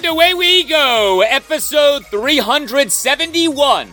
[0.00, 3.90] And away we go, episode 371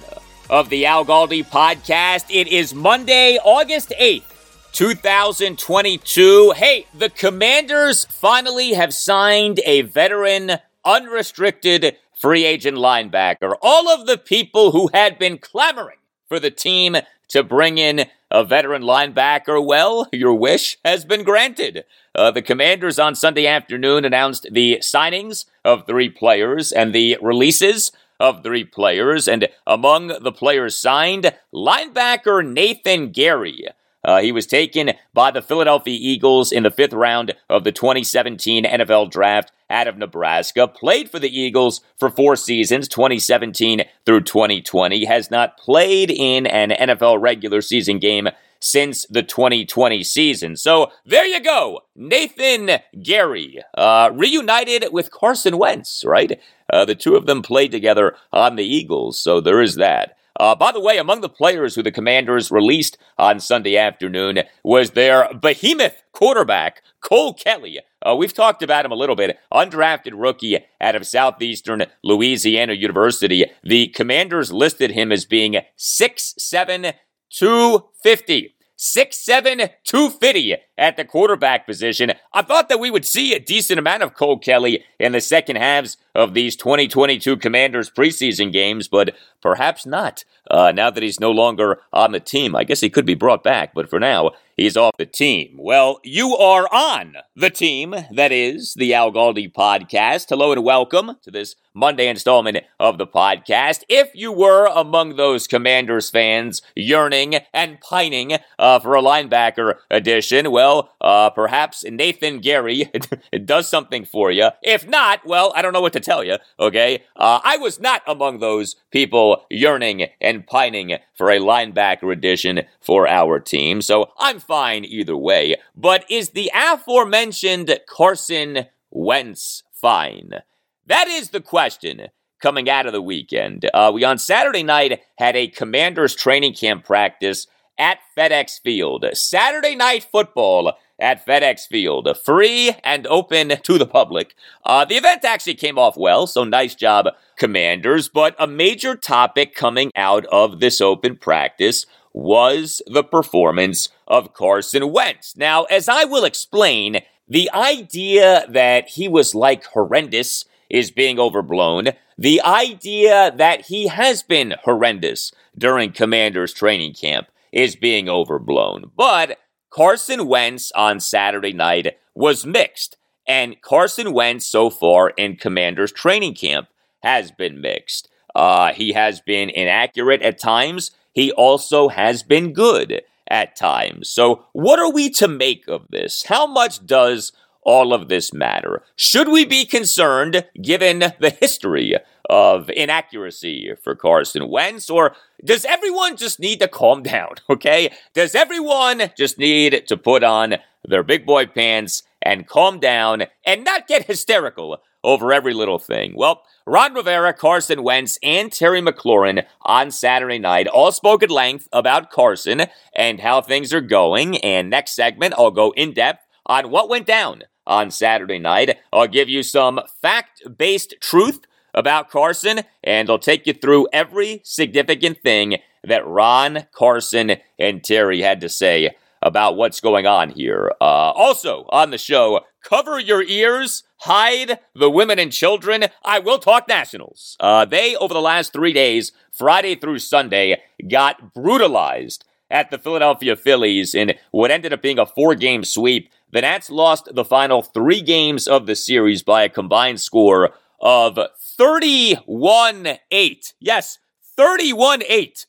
[0.49, 2.27] of the Al Galdi podcast.
[2.29, 6.53] It is Monday, August 8th, 2022.
[6.55, 13.55] Hey, the Commanders finally have signed a veteran, unrestricted free agent linebacker.
[13.61, 15.97] All of the people who had been clamoring
[16.29, 16.95] for the team
[17.27, 21.83] to bring in a veteran linebacker, well, your wish has been granted.
[22.17, 27.91] Uh, the Commanders on Sunday afternoon announced the signings of three players and the releases
[28.19, 29.27] of three players.
[29.27, 33.67] And among the players signed, linebacker Nathan Gerry.
[34.03, 38.63] Uh, he was taken by the Philadelphia Eagles in the fifth round of the 2017
[38.63, 40.67] NFL Draft out of Nebraska.
[40.67, 45.05] Played for the Eagles for four seasons, 2017 through 2020.
[45.05, 50.55] Has not played in an NFL regular season game since the 2020 season.
[50.55, 51.81] So there you go.
[51.95, 56.39] Nathan Gerry, uh, reunited with Carson Wentz, right?
[56.71, 60.17] Uh, the two of them played together on the Eagles, so there is that.
[60.39, 64.91] Uh, by the way, among the players who the Commanders released on Sunday afternoon was
[64.91, 67.79] their behemoth quarterback, Cole Kelley.
[68.05, 69.39] Uh, we've talked about him a little bit.
[69.51, 73.45] Undrafted rookie out of Southeastern Louisiana University.
[73.63, 76.93] The Commanders listed him as being 6'7,
[77.29, 78.53] 250.
[78.77, 82.13] 6'7, 250 at the quarterback position.
[82.31, 85.55] I thought that we would see a decent amount of Cole Kelley in the second
[85.55, 90.25] halves of these 2022 Commanders preseason games, but perhaps not.
[90.51, 93.43] Uh, now that he's no longer on the team, I guess he could be brought
[93.43, 95.55] back, but for now, he's off the team.
[95.57, 97.95] Well, you are on the team.
[98.11, 100.27] That is the Al Galdi podcast.
[100.29, 103.83] Hello and welcome to this Monday installment of the podcast.
[103.87, 110.49] If you were among those Commanders fans yearning and pining uh, for a linebacker addition,
[110.49, 112.91] well, uh, perhaps Nathan Gerry
[113.45, 114.49] does something for you.
[114.63, 117.03] If not, well, I don't know what to tell you, okay?
[117.15, 123.07] Uh, I was not among those people yearning and pining for a linebacker addition for
[123.07, 125.55] our team, so I'm fine either way.
[125.75, 130.41] But is the aforementioned Carson Wentz fine?
[130.87, 132.07] That is the question
[132.41, 133.69] coming out of the weekend.
[133.73, 137.45] Uh, we on Saturday night had a Commanders training camp practice
[137.77, 139.05] at FedEx Field.
[139.13, 144.33] Saturday night football at FedEx Field, free and open to the public.
[144.65, 148.07] Uh, the event actually came off well, so nice job, Commanders.
[148.07, 154.89] But a major topic coming out of this open practice was the performance of Carson
[154.91, 155.35] Wentz.
[155.35, 161.89] Now, as I will explain, the idea that he was like horrendous is being overblown.
[162.17, 168.91] The idea that he has been horrendous during Commanders training camp is being overblown.
[168.95, 169.37] But
[169.69, 172.97] Carson Wentz on Saturday night was mixed.
[173.27, 176.69] And Carson Wentz so far in Commanders training camp
[177.03, 178.09] has been mixed.
[178.33, 180.91] Uh, he has been inaccurate at times.
[181.13, 184.09] He also has been good at times.
[184.09, 186.23] So, what are we to make of this?
[186.23, 187.31] How much does
[187.67, 188.81] all of this matter?
[188.95, 191.93] Should we be concerned given the history
[192.29, 195.15] of inaccuracy for Carson Wentz, or
[195.45, 197.93] does everyone just need to calm down, okay?
[198.15, 200.55] Does everyone just need to put on
[200.87, 206.13] their big boy pants and calm down and not get hysterical over every little thing.
[206.15, 211.67] Well, Ron Rivera, Carson Wentz, and Terry McLaurin on Saturday night all spoke at length
[211.71, 212.63] about Carson
[212.95, 214.37] and how things are going.
[214.37, 218.77] And next segment, I'll go in depth on what went down on Saturday night.
[218.91, 221.41] I'll give you some fact based truth
[221.73, 228.21] about Carson, and I'll take you through every significant thing that Ron, Carson, and Terry
[228.21, 230.71] had to say about what's going on here.
[230.81, 235.85] Uh, also on the show, cover your ears, hide the women and children.
[236.03, 237.35] I will talk Nationals.
[237.39, 243.35] Uh, they, over the last three days, Friday through Sunday, got brutalized at the Philadelphia
[243.35, 246.09] Phillies in what ended up being a four game sweep.
[246.31, 250.51] The Nats lost the final three games of the series by a combined score
[250.81, 253.53] of 31 8.
[253.59, 253.99] Yes,
[254.35, 255.45] 31 8.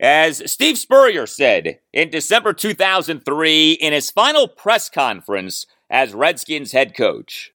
[0.00, 6.96] As Steve Spurrier said in December 2003 in his final press conference as Redskins head
[6.96, 7.52] coach.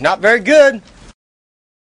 [0.00, 0.82] Not very good.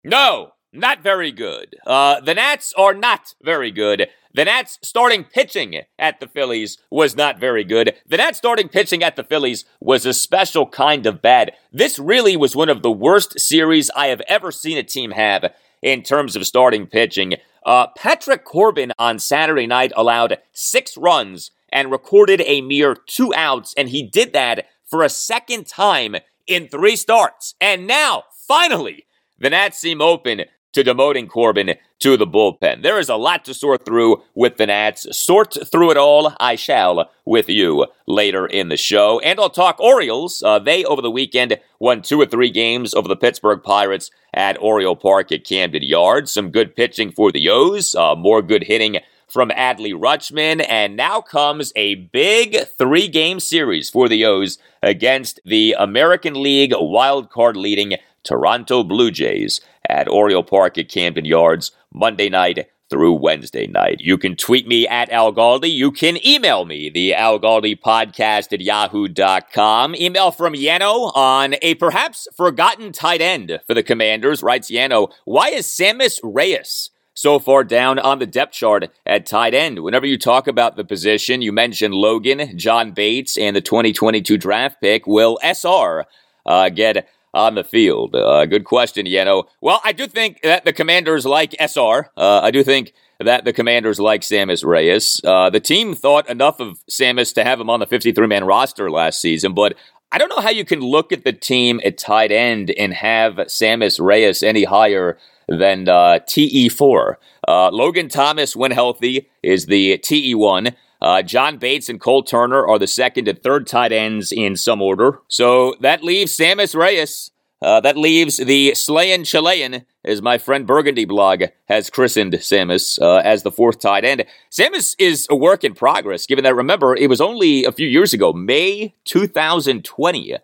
[0.03, 1.77] No, not very good.
[1.87, 4.09] Uh, the Nats are not very good.
[4.33, 7.97] The Nats starting pitching at the Phillies was not very good.
[8.07, 11.53] The Nats starting pitching at the Phillies was a special kind of bad.
[11.73, 15.53] This really was one of the worst series I have ever seen a team have
[15.83, 17.35] in terms of starting pitching.
[17.67, 23.75] Uh, Patrick Corbin on Saturday night allowed six runs and recorded a mere two outs,
[23.77, 26.17] and he did that for a second time
[26.47, 27.55] in three starts.
[27.61, 29.07] And now, finally,
[29.39, 32.83] the Nats seem open to demoting Corbin to the bullpen.
[32.83, 35.07] There is a lot to sort through with the Nats.
[35.17, 39.21] Sort through it all, I shall, with you later in the show.
[39.21, 40.43] And I'll talk Orioles.
[40.43, 44.61] Uh, they, over the weekend, won two or three games over the Pittsburgh Pirates at
[44.61, 46.33] Oriole Park at Camden Yards.
[46.33, 51.21] Some good pitching for the O's, uh, more good hitting from Adley Rutschman, and now
[51.21, 57.57] comes a big three game series for the O's against the American League wild card
[57.57, 64.01] leading Toronto Blue Jays at Oriole Park at Camden Yards Monday night through Wednesday night.
[64.01, 65.73] You can tweet me at Al Galdi.
[65.73, 69.95] You can email me, the Al Galdi podcast at yahoo.com.
[69.95, 75.13] Email from Yano on a perhaps forgotten tight end for the Commanders, writes Yano.
[75.25, 79.81] Why is Sammis Reyes so far down on the depth chart at tight end?
[79.85, 84.81] Whenever you talk about the position, you mention Logan, John Bates, and the 2022 draft
[84.81, 85.07] pick.
[85.07, 86.07] Will SR
[86.45, 88.15] uh, get on the field?
[88.15, 89.45] Uh, good question, Yeno.
[89.61, 92.11] Well, I do think that the commanders like SR.
[92.17, 95.21] Uh, I do think that the commanders like Sammis Reyes.
[95.25, 98.91] Uh, the team thought enough of Sammis to have him on the 53 man roster
[98.91, 99.75] last season, but
[100.13, 103.35] I don't know how you can look at the team at tight end and have
[103.35, 107.15] Sammis Reyes any higher than uh, TE4.
[107.47, 110.75] Uh, Logan Thomas, when healthy, is the TE1.
[111.03, 114.83] Uh, John Bates and Cole Turner are the second and third tight ends in some
[114.83, 115.21] order.
[115.29, 117.31] So that leaves Sammis Reyes.
[117.63, 123.17] Uh, that leaves the Slayin Chilean, as my friend Burgundy blog has christened Sammis, uh,
[123.17, 124.25] as the fourth tight end.
[124.51, 128.15] Sammis is a work in progress, given that, remember, it was only a few years
[128.15, 130.37] ago, May 2020,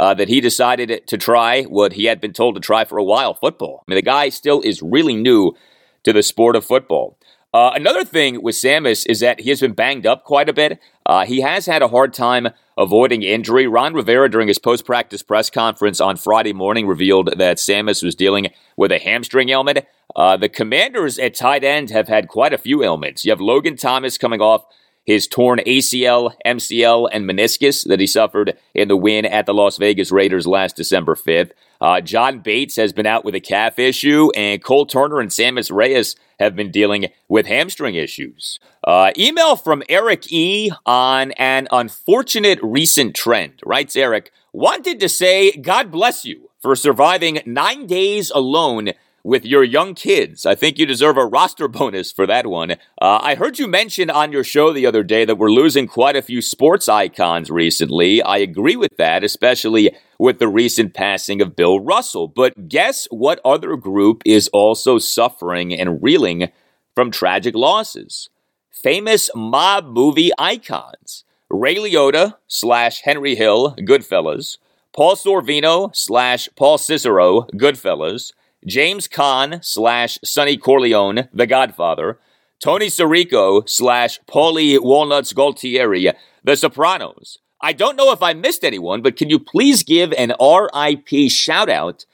[0.00, 3.04] uh, that he decided to try what he had been told to try for a
[3.04, 3.84] while football.
[3.86, 5.54] I mean, the guy still is really new
[6.04, 7.18] to the sport of football.
[7.54, 10.80] Uh, another thing with Sammis is that he has been banged up quite a bit.
[11.04, 13.66] Uh, he has had a hard time avoiding injury.
[13.66, 18.14] Ron Rivera, during his post practice press conference on Friday morning, revealed that Sammis was
[18.14, 19.80] dealing with a hamstring ailment.
[20.16, 23.24] Uh, the commanders at tight end have had quite a few ailments.
[23.24, 24.64] You have Logan Thomas coming off
[25.04, 29.76] his torn ACL, MCL, and meniscus that he suffered in the win at the Las
[29.78, 31.50] Vegas Raiders last December 5th.
[31.80, 35.72] Uh, John Bates has been out with a calf issue, and Cole Turner and Sammis
[35.72, 38.60] Reyes have been dealing with hamstring issues.
[38.84, 40.70] Uh, email from Eric E.
[40.86, 43.60] on an unfortunate recent trend.
[43.66, 48.92] Writes Eric, wanted to say, God bless you for surviving nine days alone
[49.24, 50.44] with your young kids.
[50.44, 52.72] I think you deserve a roster bonus for that one.
[53.00, 56.16] Uh, I heard you mention on your show the other day that we're losing quite
[56.16, 58.22] a few sports icons recently.
[58.22, 62.28] I agree with that, especially with the recent passing of Bill Russell.
[62.28, 66.50] But guess what other group is also suffering and reeling
[66.94, 68.28] from tragic losses?
[68.70, 71.24] Famous mob movie icons.
[71.50, 74.58] Ray Liotta slash Henry Hill, Goodfellas.
[74.92, 78.32] Paul Sorvino slash Paul Cicero, Goodfellas.
[78.66, 82.18] James Caan slash Sonny Corleone, The Godfather,
[82.62, 86.12] Tony Sirico slash Paulie Walnuts Gualtieri,
[86.44, 87.38] The Sopranos.
[87.60, 91.68] I don't know if I missed anyone, but can you please give an RIP shout
[91.68, 92.06] out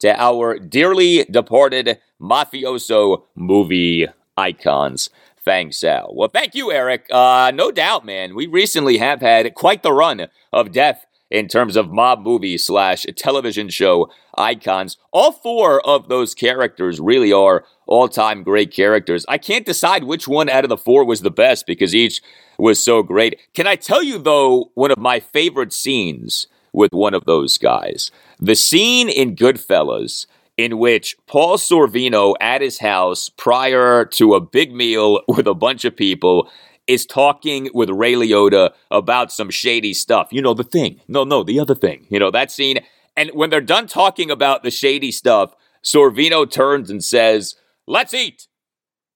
[0.00, 5.10] to our dearly departed mafioso movie icons?
[5.44, 6.12] Thanks, Al.
[6.12, 7.06] Well, thank you, Eric.
[7.08, 8.34] Uh, no doubt, man.
[8.34, 13.04] We recently have had quite the run of death in terms of mob movie slash
[13.16, 14.96] television show icons.
[15.12, 19.24] All four of those characters really are all time great characters.
[19.28, 22.22] I can't decide which one out of the four was the best because each
[22.58, 23.40] was so great.
[23.54, 28.10] Can I tell you, though, one of my favorite scenes with one of those guys?
[28.38, 34.72] The scene in Goodfellas in which Paul Sorvino at his house prior to a big
[34.72, 36.50] meal with a bunch of people
[36.86, 40.28] is talking with Ray Liotta about some shady stuff.
[40.30, 41.00] You know, the thing.
[41.08, 42.06] No, no, the other thing.
[42.08, 42.78] You know, that scene.
[43.16, 47.54] And when they're done talking about the shady stuff, Sorvino turns and says,
[47.86, 48.48] Let's eat.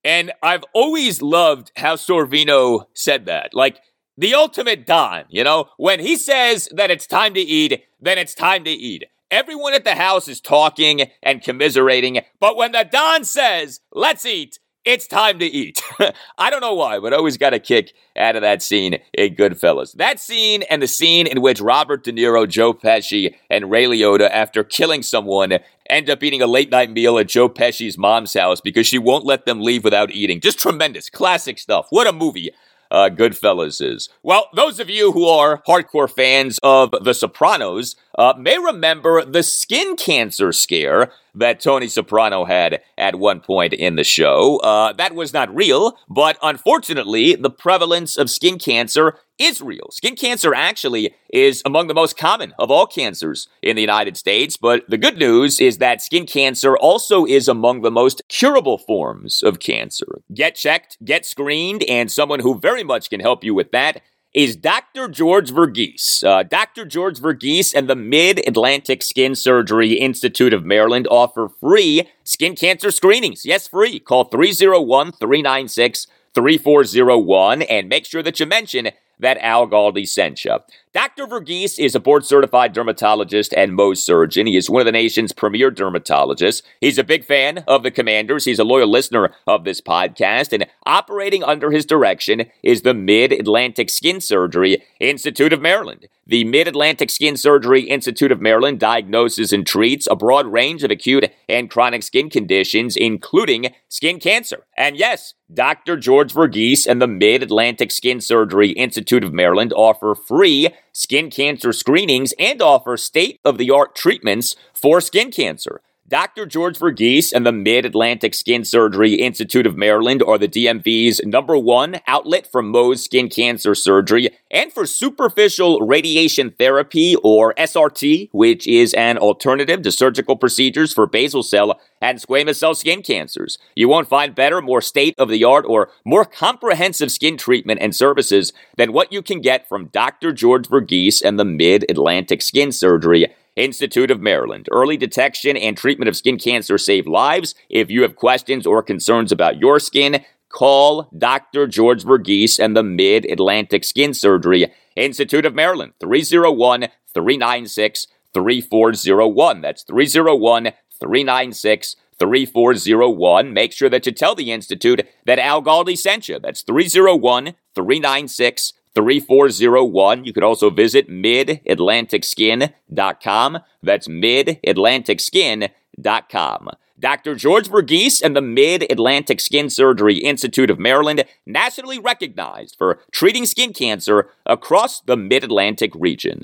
[0.05, 3.53] And I've always loved how Sorvino said that.
[3.53, 3.81] Like,
[4.17, 5.69] the ultimate Don, you know?
[5.77, 9.05] When he says that it's time to eat, then it's time to eat.
[9.31, 14.59] Everyone at the house is talking and commiserating, but when the Don says, let's eat,
[14.85, 15.83] it's time to eat.
[16.39, 19.35] I don't know why, but I always got a kick out of that scene in
[19.35, 19.95] Goodfellas.
[19.97, 24.31] That scene and the scene in which Robert De Niro, Joe Pesci, and Ray Liotta,
[24.31, 25.59] after killing someone,
[25.89, 29.27] end up eating a late night meal at Joe Pesci's mom's house because she won't
[29.27, 30.41] let them leave without eating.
[30.41, 31.11] Just tremendous.
[31.11, 31.87] Classic stuff.
[31.91, 32.51] What a movie
[32.91, 34.09] uh, Goodfellas is.
[34.23, 39.43] Well, those of you who are hardcore fans of The Sopranos uh, may remember the
[39.43, 44.59] skin cancer scare that Tony Soprano had at one point in the show.
[44.59, 49.89] Uh, that was not real, but unfortunately, the prevalence of skin cancer is real.
[49.91, 54.57] Skin cancer actually is among the most common of all cancers in the United States,
[54.57, 59.43] but the good news is that skin cancer also is among the most curable forms
[59.43, 60.21] of cancer.
[60.35, 64.03] Get checked, get screened, and someone who very much can help you with that
[64.33, 65.09] is Dr.
[65.09, 66.23] George Verghese.
[66.25, 66.85] Uh, Dr.
[66.85, 72.91] George Verghese and the Mid Atlantic Skin Surgery Institute of Maryland offer free skin cancer
[72.91, 73.45] screenings.
[73.45, 73.99] Yes, free.
[73.99, 80.59] Call 301 396 3401 and make sure that you mention that Al Galdi sent you.
[80.93, 81.29] Dr.
[81.29, 84.49] Verghese is a board certified dermatologist and Mohs surgeon.
[84.49, 86.63] He is one of the nation's premier dermatologists.
[86.81, 88.45] He's a big fan of the Commanders.
[88.45, 90.53] He's a loyal listener of this podcast.
[90.53, 96.09] And operating under his direction is the Mid Atlantic Skin Surgery Institute of Maryland.
[96.27, 100.91] The Mid Atlantic Skin Surgery Institute of Maryland diagnoses and treats a broad range of
[100.91, 104.65] acute and chronic skin conditions, including skin cancer.
[104.77, 105.97] And yes, Dr.
[105.97, 111.73] George Verghese and the Mid Atlantic Skin Surgery Institute of Maryland offer free skin cancer
[111.73, 115.81] screenings and offer state of the art treatments for skin cancer.
[116.11, 116.45] Dr.
[116.45, 121.57] George Verghese and the Mid Atlantic Skin Surgery Institute of Maryland are the DMV's number
[121.57, 128.67] one outlet for Mohs skin cancer surgery and for superficial radiation therapy, or SRT, which
[128.67, 133.59] is an alternative to surgical procedures for basal cell and squamous cell skin cancers.
[133.77, 137.95] You won't find better, more state of the art, or more comprehensive skin treatment and
[137.95, 140.33] services than what you can get from Dr.
[140.33, 144.69] George Verghese and the Mid Atlantic Skin Surgery Institute of Maryland.
[144.71, 147.55] Early detection and treatment of skin cancer save lives.
[147.69, 151.67] If you have questions or concerns about your skin, call Dr.
[151.67, 159.61] George Verghese and the Mid Atlantic Skin Surgery Institute of Maryland, 301 396 3401.
[159.61, 163.53] That's 301 396 3401.
[163.53, 166.39] Make sure that you tell the Institute that Al Galdi sent you.
[166.39, 170.25] That's 301 396 3401.
[170.25, 173.59] You could also visit midatlanticskin.com.
[173.83, 176.69] That's midatlanticskin.com.
[176.99, 177.35] Dr.
[177.35, 183.47] George Verghese and the Mid Atlantic Skin Surgery Institute of Maryland, nationally recognized for treating
[183.47, 186.43] skin cancer across the Mid Atlantic region.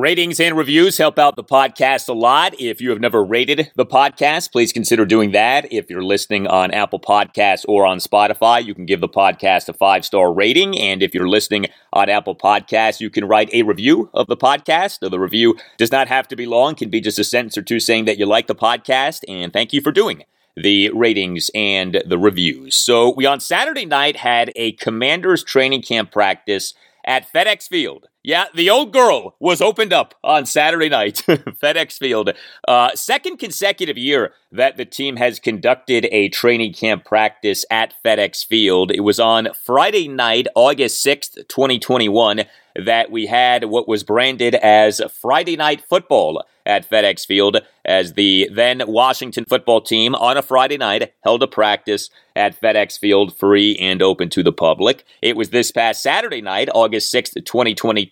[0.00, 2.58] Ratings and reviews help out the podcast a lot.
[2.58, 5.70] If you have never rated the podcast, please consider doing that.
[5.70, 9.74] If you're listening on Apple Podcasts or on Spotify, you can give the podcast a
[9.74, 10.78] five star rating.
[10.78, 15.00] And if you're listening on Apple Podcasts, you can write a review of the podcast.
[15.00, 17.78] The review does not have to be long, can be just a sentence or two
[17.78, 19.20] saying that you like the podcast.
[19.28, 20.24] And thank you for doing
[20.56, 22.74] the ratings and the reviews.
[22.74, 26.72] So, we on Saturday night had a commander's training camp practice
[27.04, 28.08] at FedEx Field.
[28.22, 32.30] Yeah, the old girl was opened up on Saturday night, FedEx Field.
[32.68, 38.44] Uh, second consecutive year that the team has conducted a training camp practice at FedEx
[38.44, 38.90] Field.
[38.90, 42.42] It was on Friday night, August 6th, 2021,
[42.76, 48.48] that we had what was branded as Friday Night Football at FedEx Field as the
[48.52, 53.76] then Washington football team on a Friday night held a practice at FedEx Field free
[53.76, 55.04] and open to the public.
[55.22, 58.09] It was this past Saturday night, August 6th, 2022,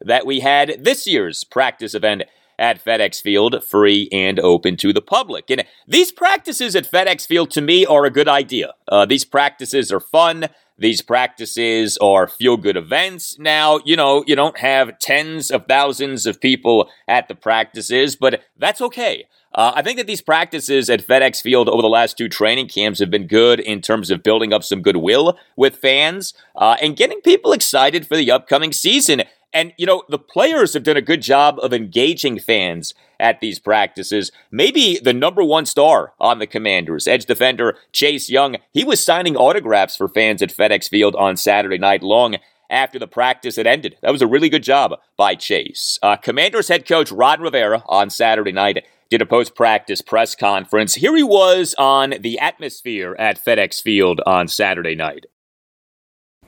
[0.00, 2.22] that we had this year's practice event
[2.58, 5.50] at FedEx Field, free and open to the public.
[5.50, 8.74] And these practices at FedEx Field, to me, are a good idea.
[8.88, 10.46] Uh, these practices are fun.
[10.76, 13.38] These practices are feel good events.
[13.38, 18.42] Now, you know, you don't have tens of thousands of people at the practices, but
[18.58, 19.26] that's okay.
[19.54, 22.98] Uh, I think that these practices at FedEx Field over the last two training camps
[22.98, 27.20] have been good in terms of building up some goodwill with fans uh, and getting
[27.20, 29.22] people excited for the upcoming season.
[29.54, 33.60] And, you know, the players have done a good job of engaging fans at these
[33.60, 34.32] practices.
[34.50, 39.36] Maybe the number one star on the Commanders, edge defender Chase Young, he was signing
[39.36, 42.36] autographs for fans at FedEx Field on Saturday night long
[42.68, 43.96] after the practice had ended.
[44.02, 46.00] That was a really good job by Chase.
[46.02, 50.94] Uh, Commanders head coach Ron Rivera on Saturday night did a post practice press conference.
[50.94, 55.26] Here he was on the atmosphere at FedEx Field on Saturday night.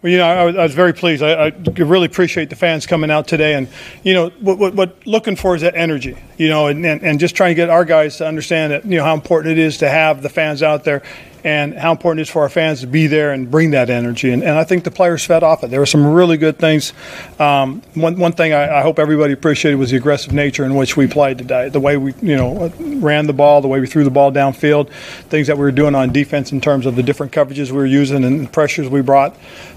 [0.02, 1.22] Well, you know, I was, I was very pleased.
[1.22, 3.66] I, I, really appreciate the fans coming out today, and
[4.02, 6.16] you know, what, what, what looking for is that energy.
[6.36, 8.98] You know, and, and, and, just trying to get our guys to understand that you
[8.98, 11.02] know how important it is to have the fans out there
[11.46, 14.32] and how important it is for our fans to be there and bring that energy.
[14.32, 15.70] And, and I think the players fed off it.
[15.70, 16.92] There were some really good things.
[17.38, 20.96] Um, one, one thing I, I, hope everybody appreciated was the aggressive nature in which
[20.96, 21.68] we played today.
[21.68, 24.90] The way we, you know, ran the ball, the way we threw the ball downfield,
[24.90, 27.86] things that we were doing on defense in terms of the different coverages we were
[27.86, 29.36] using and pressures we brought.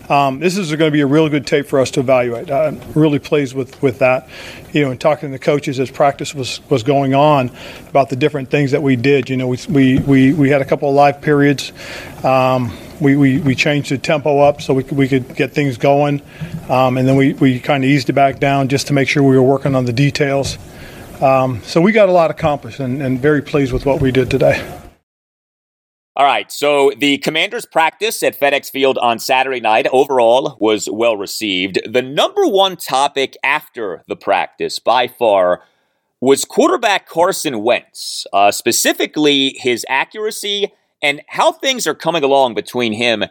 [0.09, 2.49] Um, this is going to be a really good tape for us to evaluate.
[2.49, 4.27] I'm really pleased with, with that.
[4.73, 7.51] You know, and talking to the coaches as practice was, was going on
[7.89, 9.29] about the different things that we did.
[9.29, 11.71] You know, we, we, we, we had a couple of live periods.
[12.23, 15.77] Um, we, we, we changed the tempo up so we could, we could get things
[15.77, 16.21] going.
[16.69, 19.21] Um, and then we, we kind of eased it back down just to make sure
[19.21, 20.57] we were working on the details.
[21.21, 24.31] Um, so we got a lot accomplished and, and very pleased with what we did
[24.31, 24.78] today.
[26.19, 31.15] All right, so the Commanders' practice at FedEx Field on Saturday night overall was well
[31.15, 31.79] received.
[31.89, 35.63] The number one topic after the practice, by far,
[36.19, 42.91] was quarterback Carson Wentz, uh, specifically his accuracy and how things are coming along between
[42.91, 43.23] him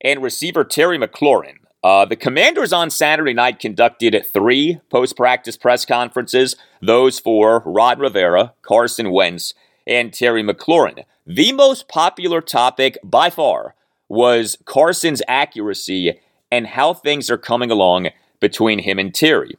[0.00, 1.58] and receiver Terry McLaurin.
[1.84, 8.00] Uh, the Commanders on Saturday night conducted three post practice press conferences, those for Ron
[8.00, 9.54] Rivera, Carson Wentz,
[9.86, 11.04] and Terry McLaurin.
[11.26, 13.74] The most popular topic by far
[14.08, 18.08] was Carson's accuracy and how things are coming along
[18.40, 19.56] between him and Terry.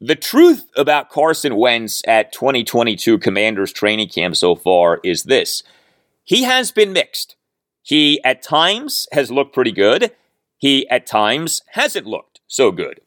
[0.00, 5.62] The truth about Carson Wentz at 2022 Commanders training camp so far is this
[6.24, 7.36] he has been mixed.
[7.82, 10.10] He at times has looked pretty good,
[10.58, 13.00] he at times hasn't looked so good.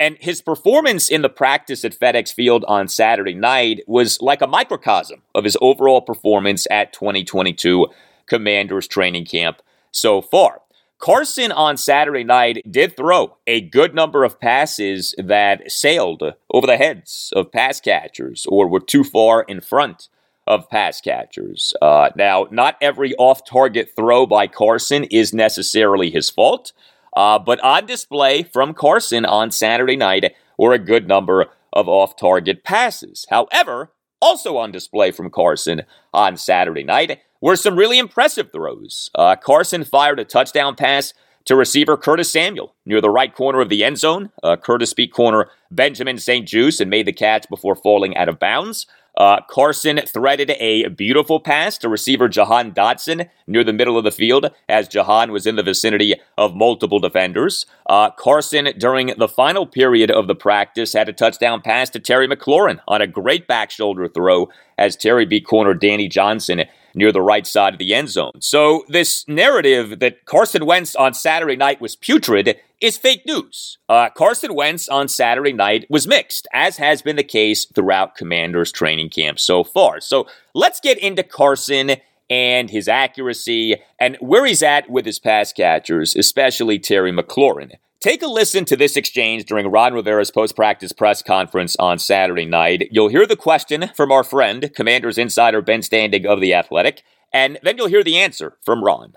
[0.00, 4.46] And his performance in the practice at FedEx Field on Saturday night was like a
[4.46, 7.86] microcosm of his overall performance at 2022
[8.26, 9.60] Commanders training camp
[9.92, 10.62] so far.
[10.98, 16.78] Carson on Saturday night did throw a good number of passes that sailed over the
[16.78, 20.08] heads of pass catchers or were too far in front
[20.46, 21.74] of pass catchers.
[21.82, 26.72] Uh, now, not every off target throw by Carson is necessarily his fault.
[27.16, 32.16] Uh, but on display from Carson on Saturday night were a good number of off
[32.16, 33.26] target passes.
[33.30, 39.10] However, also on display from Carson on Saturday night were some really impressive throws.
[39.14, 41.14] Uh, Carson fired a touchdown pass
[41.46, 44.30] to receiver Curtis Samuel near the right corner of the end zone.
[44.42, 48.86] Uh, Curtis beat corner Benjamin St-Juste and made the catch before falling out of bounds.
[49.16, 54.10] Uh, Carson threaded a beautiful pass to receiver Jahan Dotson near the middle of the
[54.10, 57.66] field as Jahan was in the vicinity of multiple defenders.
[57.88, 62.28] Uh, Carson, during the final period of the practice, had a touchdown pass to Terry
[62.28, 67.22] McLaurin on a great back shoulder throw as Terry beat corner Danny Johnson near the
[67.22, 68.40] right side of the end zone.
[68.40, 73.78] So, this narrative that Carson Wentz on Saturday night was putrid is fake news.
[73.88, 78.72] Uh, Carson Wentz on Saturday night was mixed, as has been the case throughout Commanders
[78.72, 80.00] training camp so far.
[80.00, 81.96] So, let's get into Carson
[82.30, 87.72] and his accuracy and where he's at with his pass catchers, especially Terry McLaurin.
[88.00, 92.46] Take a listen to this exchange during Ron Rivera's post practice press conference on Saturday
[92.46, 92.88] night.
[92.90, 97.58] You'll hear the question from our friend, Commanders insider Ben Standig of The Athletic, and
[97.62, 99.16] then you'll hear the answer from Ron.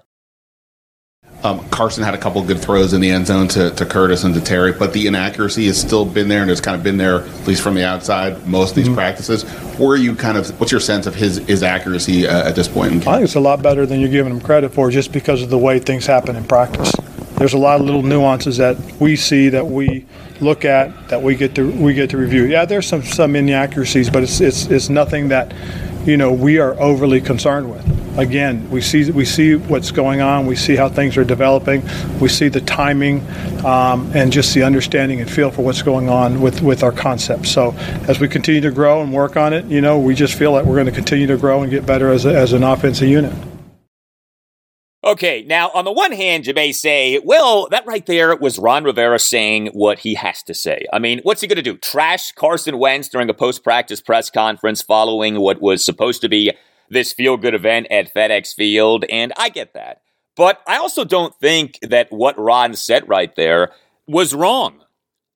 [1.43, 4.33] Um, Carson had a couple good throws in the end zone to, to Curtis and
[4.33, 7.19] to Terry, but the inaccuracy has still been there and it's kind of been there,
[7.19, 8.95] at least from the outside, most of these mm-hmm.
[8.95, 9.43] practices.
[9.77, 12.69] Where are you kind of, what's your sense of his, his accuracy uh, at this
[12.69, 13.05] point?
[13.07, 15.49] I think it's a lot better than you're giving him credit for just because of
[15.49, 16.93] the way things happen in practice.
[17.35, 20.05] there's a lot of little nuances that we see that we
[20.39, 22.45] look at that we get to we get to review.
[22.45, 25.53] Yeah, there's some some inaccuracies, but it's it's it's nothing that
[26.05, 28.17] you know we are overly concerned with.
[28.17, 30.45] Again, we see we see what's going on.
[30.45, 31.83] We see how things are developing.
[32.19, 33.25] We see the timing
[33.65, 37.51] um, and just the understanding and feel for what's going on with with our concepts.
[37.51, 37.71] So
[38.07, 40.65] as we continue to grow and work on it, you know, we just feel like
[40.65, 43.33] we're going to continue to grow and get better as a, as an offensive unit.
[45.05, 48.85] Okay, now on the one hand, you may say, well, that right there was Ron
[48.85, 50.85] Rivera saying what he has to say.
[50.93, 51.75] I mean, what's he going to do?
[51.77, 56.53] Trash Carson Wentz during a post practice press conference following what was supposed to be
[56.89, 59.03] this feel good event at FedEx Field?
[59.09, 60.03] And I get that.
[60.37, 63.71] But I also don't think that what Ron said right there
[64.07, 64.82] was wrong.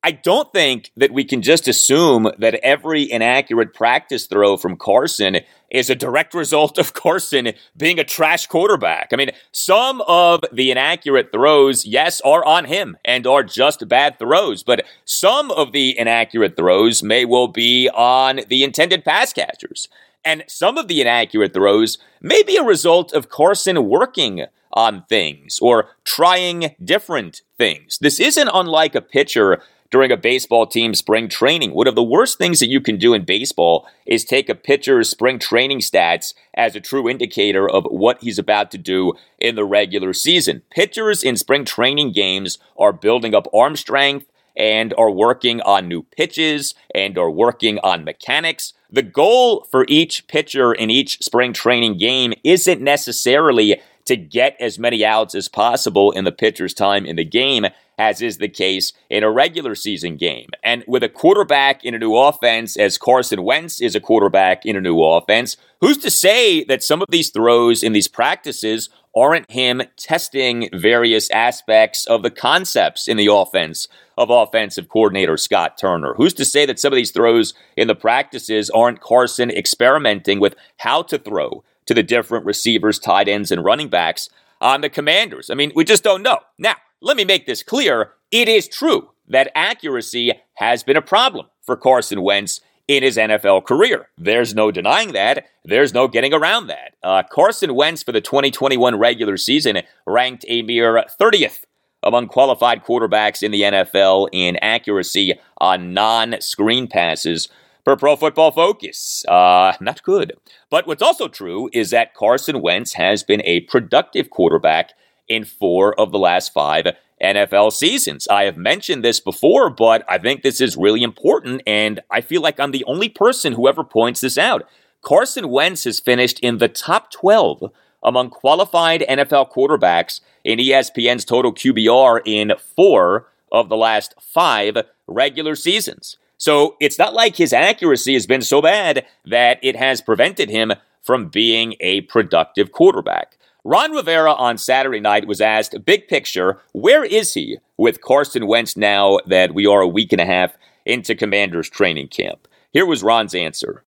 [0.07, 5.41] I don't think that we can just assume that every inaccurate practice throw from Carson
[5.69, 9.09] is a direct result of Carson being a trash quarterback.
[9.11, 14.17] I mean, some of the inaccurate throws, yes, are on him and are just bad
[14.17, 19.89] throws, but some of the inaccurate throws may well be on the intended pass catchers.
[20.23, 25.59] And some of the inaccurate throws may be a result of Carson working on things
[25.61, 27.97] or trying different things.
[27.99, 31.73] This isn't unlike a pitcher during a baseball team's spring training.
[31.73, 35.09] One of the worst things that you can do in baseball is take a pitcher's
[35.09, 39.65] spring training stats as a true indicator of what he's about to do in the
[39.65, 40.61] regular season.
[40.71, 46.01] Pitchers in spring training games are building up arm strength and are working on new
[46.01, 48.73] pitches and are working on mechanics.
[48.89, 54.79] The goal for each pitcher in each spring training game isn't necessarily to get as
[54.79, 57.67] many outs as possible in the pitcher's time in the game
[57.97, 60.49] as is the case in a regular season game.
[60.63, 64.75] And with a quarterback in a new offense, as Carson Wentz is a quarterback in
[64.75, 69.49] a new offense, who's to say that some of these throws in these practices aren't
[69.49, 76.13] him testing various aspects of the concepts in the offense of offensive coordinator Scott Turner?
[76.17, 80.55] Who's to say that some of these throws in the practices aren't Carson experimenting with
[80.77, 84.29] how to throw to the different receivers, tight ends, and running backs
[84.61, 85.49] on the commanders?
[85.49, 86.39] I mean, we just don't know.
[86.57, 88.13] Now, let me make this clear.
[88.31, 93.65] It is true that accuracy has been a problem for Carson Wentz in his NFL
[93.65, 94.07] career.
[94.17, 95.47] There's no denying that.
[95.65, 96.95] There's no getting around that.
[97.03, 101.65] Uh, Carson Wentz for the 2021 regular season ranked a mere 30th
[102.03, 107.49] among qualified quarterbacks in the NFL in accuracy on non screen passes
[107.87, 109.23] per Pro Football Focus.
[109.29, 110.33] Uh, not good.
[110.69, 114.91] But what's also true is that Carson Wentz has been a productive quarterback
[115.29, 116.85] in four of the last five
[117.23, 118.27] NFL seasons.
[118.27, 122.41] I have mentioned this before, but I think this is really important, and I feel
[122.41, 124.67] like I'm the only person who ever points this out.
[125.01, 127.71] Carson Wentz has finished in the top 12
[128.03, 134.75] among qualified NFL quarterbacks in ESPN's total QBR in four of the last five
[135.07, 136.17] regular seasons.
[136.37, 140.73] So it's not like his accuracy has been so bad that it has prevented him
[141.01, 143.37] from being a productive quarterback.
[143.63, 148.77] Ron Rivera on Saturday night was asked, big picture, where is he with Carson Wentz
[148.77, 152.47] now that we are a week and a half into Commanders training camp?
[152.71, 153.83] Here was Ron's answer.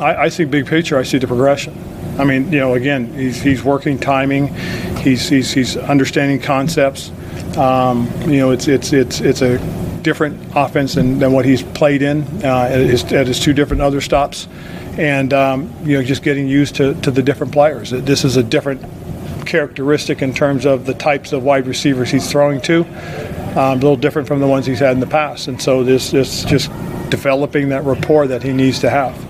[0.00, 0.98] I, I see big picture.
[0.98, 1.78] I see the progression.
[2.18, 4.48] I mean, you know, again, he's, he's working timing,
[4.98, 7.10] he's, he's, he's understanding concepts.
[7.56, 9.58] Um, you know, it's it's it's it's a
[10.08, 13.82] different offense than, than what he's played in uh, at, his, at his two different
[13.82, 14.48] other stops
[14.96, 17.90] and um, you know just getting used to, to the different players.
[17.90, 18.82] This is a different
[19.44, 22.84] characteristic in terms of the types of wide receivers he's throwing to.
[23.50, 26.10] Um, a little different from the ones he's had in the past, and so this
[26.10, 26.70] this just
[27.10, 29.28] developing that rapport that he needs to have.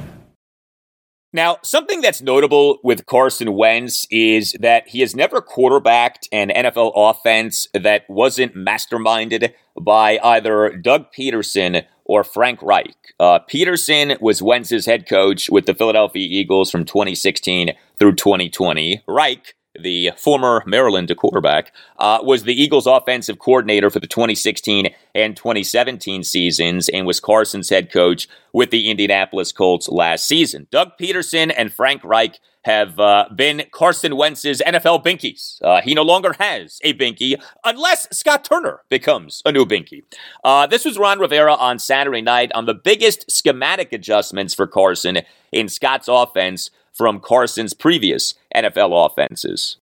[1.32, 6.92] Now, something that's notable with Carson Wentz is that he has never quarterbacked an NFL
[6.96, 12.96] offense that wasn't masterminded by either Doug Pederson or Frank Reich.
[13.20, 19.02] Uh, Pederson was Wentz's head coach with the Philadelphia Eagles from 2016 through 2020.
[19.06, 25.36] Reich the former Maryland quarterback, uh, was the Eagles' offensive coordinator for the 2016 and
[25.36, 30.66] 2017 seasons and was Carson's head coach with the Indianapolis Colts last season.
[30.70, 35.56] Doug Pederson and Frank Reich have uh, been Carson Wentz's NFL binkies.
[35.62, 40.02] Uh, he no longer has a binky unless Scott Turner becomes a new binky.
[40.44, 45.22] Uh, this was Ron Rivera on Saturday night on the biggest schematic adjustments for Carson
[45.50, 49.78] in Scott's offense from Carson's previous NFL offenses?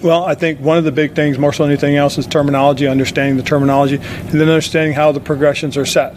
[0.00, 2.86] Well, I think one of the big things, more so than anything else, is terminology,
[2.86, 6.14] understanding the terminology, and then understanding how the progressions are set.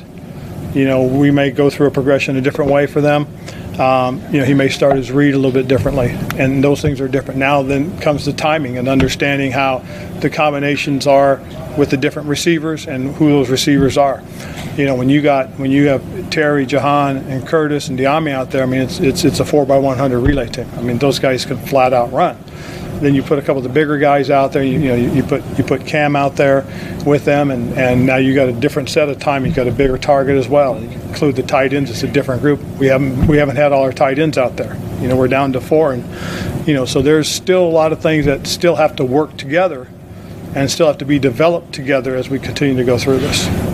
[0.74, 3.28] You know, we may go through a progression a different way for them.
[3.80, 7.00] um, you know, he may start his read a little bit differently, and those things
[7.00, 7.40] are different.
[7.40, 9.80] Now, then comes the timing and understanding how
[10.20, 11.40] the combinations are
[11.78, 14.24] with the different receivers and who those receivers are.
[14.78, 18.50] You know, when you got when you have Terry, Jahan, and Curtis and Dyami out
[18.50, 20.68] there, I mean, it's it's it's a four by one hundred relay team.
[20.76, 22.38] I mean, those guys can flat out run.
[23.00, 24.64] Then you put a couple of the bigger guys out there.
[24.64, 26.66] You, you know, you, you, put you put Cam out there
[27.06, 29.46] with them, and, and now you got a different set of time.
[29.46, 30.82] You got a bigger target as well.
[30.82, 31.92] You include the tight ends.
[31.92, 32.60] It's a different group.
[32.80, 34.76] We haven't we haven't had all our tight ends out there.
[35.00, 38.02] You know, we're down to four, and you know, so there's still a lot of
[38.02, 39.88] things that still have to work together,
[40.56, 43.67] and still have to be developed together as we continue to go through this.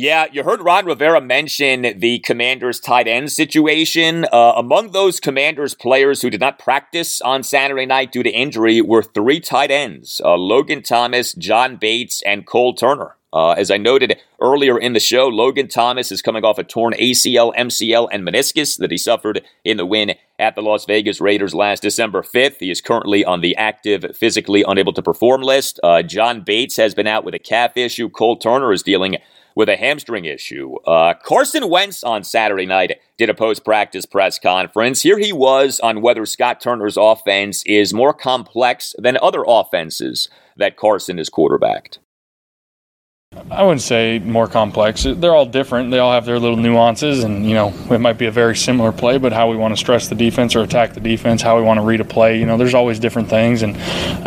[0.00, 4.26] Yeah, you heard Ron Rivera mention the Commanders tight end situation.
[4.32, 8.80] Uh, among those Commanders players who did not practice on Saturday night due to injury
[8.80, 13.16] were three tight ends uh, Logan Thomas, John Bates, and Cole Turner.
[13.32, 16.94] Uh, as I noted earlier in the show, Logan Thomas is coming off a torn
[16.94, 21.54] ACL, MCL, and meniscus that he suffered in the win at the Las Vegas Raiders
[21.54, 22.58] last December 5th.
[22.60, 25.80] He is currently on the active, physically unable to perform list.
[25.82, 28.08] Uh, John Bates has been out with a calf issue.
[28.08, 29.16] Cole Turner is dealing
[29.58, 30.76] with a hamstring issue.
[30.86, 35.02] Uh, Carson Wentz on Saturday night did a post practice press conference.
[35.02, 40.76] Here he was on whether Scott Turner's offense is more complex than other offenses that
[40.76, 41.98] Carson has quarterbacked.
[43.50, 45.04] I wouldn't say more complex.
[45.04, 45.90] They're all different.
[45.90, 48.92] They all have their little nuances, and you know it might be a very similar
[48.92, 51.62] play, but how we want to stress the defense or attack the defense, how we
[51.62, 53.76] want to read a play, you know, there's always different things, and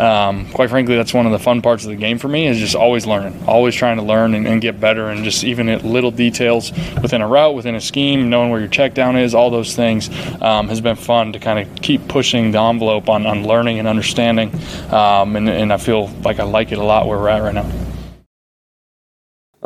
[0.00, 2.58] um, quite frankly, that's one of the fun parts of the game for me is
[2.58, 5.84] just always learning, always trying to learn and, and get better, and just even at
[5.84, 9.50] little details within a route, within a scheme, knowing where your check down is, all
[9.50, 10.10] those things
[10.40, 13.88] um, has been fun to kind of keep pushing the envelope on, on learning and
[13.88, 14.52] understanding,
[14.92, 17.54] um, and, and I feel like I like it a lot where we're at right
[17.54, 17.91] now.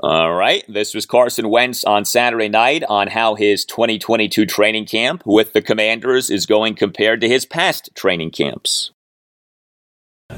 [0.03, 0.63] All right.
[0.69, 5.63] This was Carson Wentz on Saturday night on how his 2022 training camp with the
[5.63, 8.91] Commanders is going compared to his past training camps.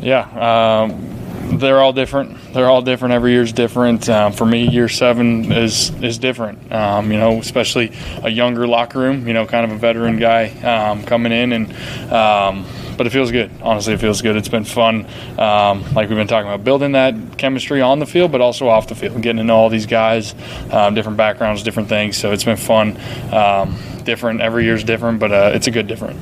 [0.01, 0.83] Yeah.
[0.83, 2.53] Um, they're all different.
[2.53, 3.15] They're all different.
[3.15, 4.09] Every year's different.
[4.09, 6.71] Um, for me, year seven is is different.
[6.73, 7.93] Um, you know, especially
[8.23, 9.27] a younger locker room.
[9.27, 12.65] You know, kind of a veteran guy um, coming in and um,
[12.99, 13.51] but it feels good.
[13.63, 14.37] Honestly, it feels good.
[14.37, 15.07] It's been fun.
[15.39, 18.89] Um, like we've been talking about, building that chemistry on the field, but also off
[18.89, 20.35] the field, getting to know all these guys,
[20.71, 22.19] um, different backgrounds, different things.
[22.19, 22.99] So it's been fun.
[23.33, 24.41] Um, different.
[24.41, 26.19] Every year's different, but uh, it's a good different.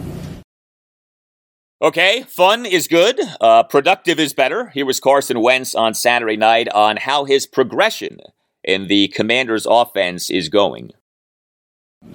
[1.83, 3.21] Okay, fun is good.
[3.41, 4.69] Uh, productive is better.
[4.71, 8.19] Here was Carson Wentz on Saturday night on how his progression
[8.65, 10.93] in the Commanders' offense is going.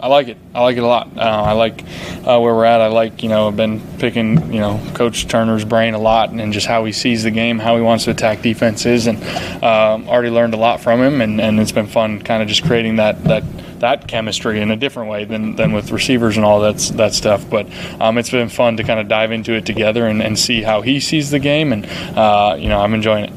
[0.02, 0.38] I like it.
[0.56, 1.16] I like it a lot.
[1.16, 2.82] Uh, I like uh, where we're at.
[2.82, 6.52] I like, you know, I've been picking, you know, Coach Turner's brain a lot and
[6.52, 9.24] just how he sees the game, how he wants to attack defenses, and
[9.64, 11.22] um, already learned a lot from him.
[11.22, 13.44] And, and it's been fun, kind of just creating that that
[13.80, 17.48] that chemistry in a different way than, than with receivers and all that that stuff.
[17.48, 17.68] But
[18.02, 20.82] um, it's been fun to kind of dive into it together and, and see how
[20.82, 21.86] he sees the game, and
[22.18, 23.34] uh, you know, I'm enjoying it.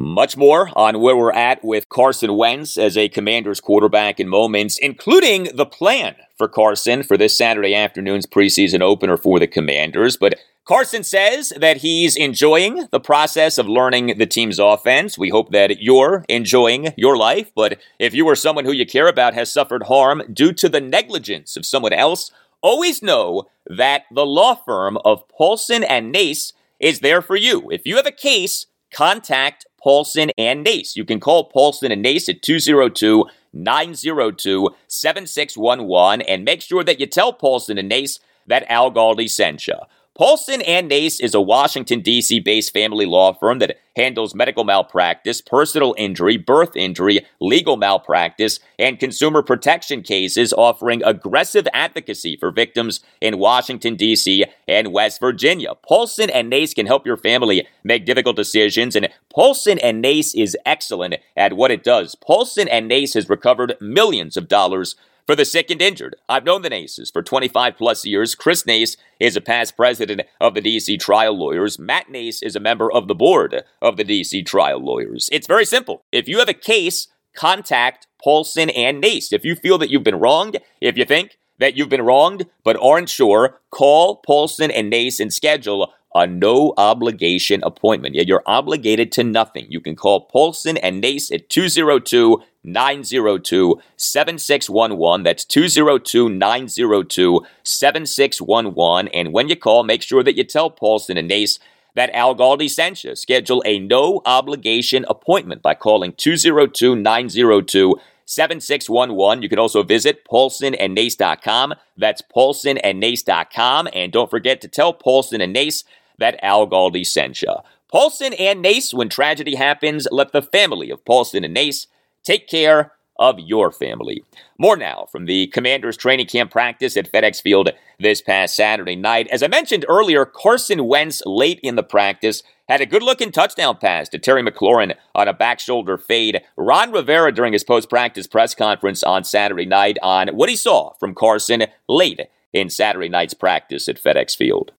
[0.00, 4.78] Much more on where we're at with Carson Wentz as a Commanders quarterback in moments,
[4.78, 10.16] including the plan for Carson for this Saturday afternoon's preseason opener for the Commanders.
[10.16, 15.18] But Carson says that he's enjoying the process of learning the team's offense.
[15.18, 17.50] We hope that you're enjoying your life.
[17.56, 20.80] But if you or someone who you care about has suffered harm due to the
[20.80, 22.30] negligence of someone else,
[22.60, 27.68] always know that the law firm of Paulson and Nace is there for you.
[27.72, 30.96] If you have a case, contact Paulson and Nace.
[30.96, 37.06] You can call Paulson and Nace at 202 902 7611 and make sure that you
[37.06, 39.76] tell Paulson and Nace that Al Galdi sent you.
[40.18, 42.40] Paulson and Nace is a Washington, D.C.
[42.40, 48.98] based family law firm that handles medical malpractice, personal injury, birth injury, legal malpractice, and
[48.98, 54.44] consumer protection cases, offering aggressive advocacy for victims in Washington, D.C.
[54.66, 55.76] and West Virginia.
[55.86, 60.56] Paulson and Nace can help your family make difficult decisions, and Paulson and Nace is
[60.66, 62.16] excellent at what it does.
[62.16, 64.96] Paulson and Nace has recovered millions of dollars
[65.28, 66.16] for the sick and injured.
[66.26, 68.34] I've known the Naces for 25 plus years.
[68.34, 71.78] Chris Nace is a past president of the DC Trial Lawyers.
[71.78, 75.28] Matt Nace is a member of the board of the DC Trial Lawyers.
[75.30, 76.02] It's very simple.
[76.10, 79.30] If you have a case, contact Paulson and Nace.
[79.30, 82.78] If you feel that you've been wronged, if you think that you've been wronged but
[82.80, 88.14] aren't sure, call Paulson and Nace and schedule a no obligation appointment.
[88.14, 89.66] Yeah, you're obligated to nothing.
[89.68, 95.24] You can call Paulson and Nace at 202 902 7611.
[95.24, 99.08] That's 202 902 7611.
[99.08, 101.58] And when you call, make sure that you tell Paulson and Nace
[101.94, 103.14] that Al Galdi sent you.
[103.16, 107.96] Schedule a no obligation appointment by calling 202 902
[108.28, 109.42] 7611.
[109.42, 111.74] You can also visit paulsonandnace.com.
[111.96, 113.88] That's paulsonandnace.com.
[113.94, 115.84] And don't forget to tell Paulson and Nace
[116.18, 117.54] that Al Galdi sent you.
[117.90, 121.86] Paulson and Nace, when tragedy happens, let the family of Paulson and Nace
[122.22, 124.22] take care of your family.
[124.58, 129.26] More now from the Commanders training camp practice at FedEx Field this past Saturday night.
[129.28, 133.76] As I mentioned earlier, Carson Wentz late in the practice had a good looking touchdown
[133.78, 136.42] pass to Terry McLaurin on a back shoulder fade.
[136.56, 140.92] Ron Rivera during his post practice press conference on Saturday night on what he saw
[140.94, 142.20] from Carson late
[142.52, 144.72] in Saturday night's practice at FedEx Field.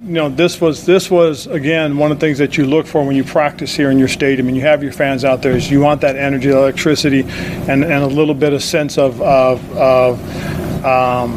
[0.00, 3.04] You know, this was this was again one of the things that you look for
[3.04, 5.56] when you practice here in your stadium and you have your fans out there.
[5.56, 9.76] Is you want that energy, electricity, and, and a little bit of sense of of,
[9.76, 11.36] of um,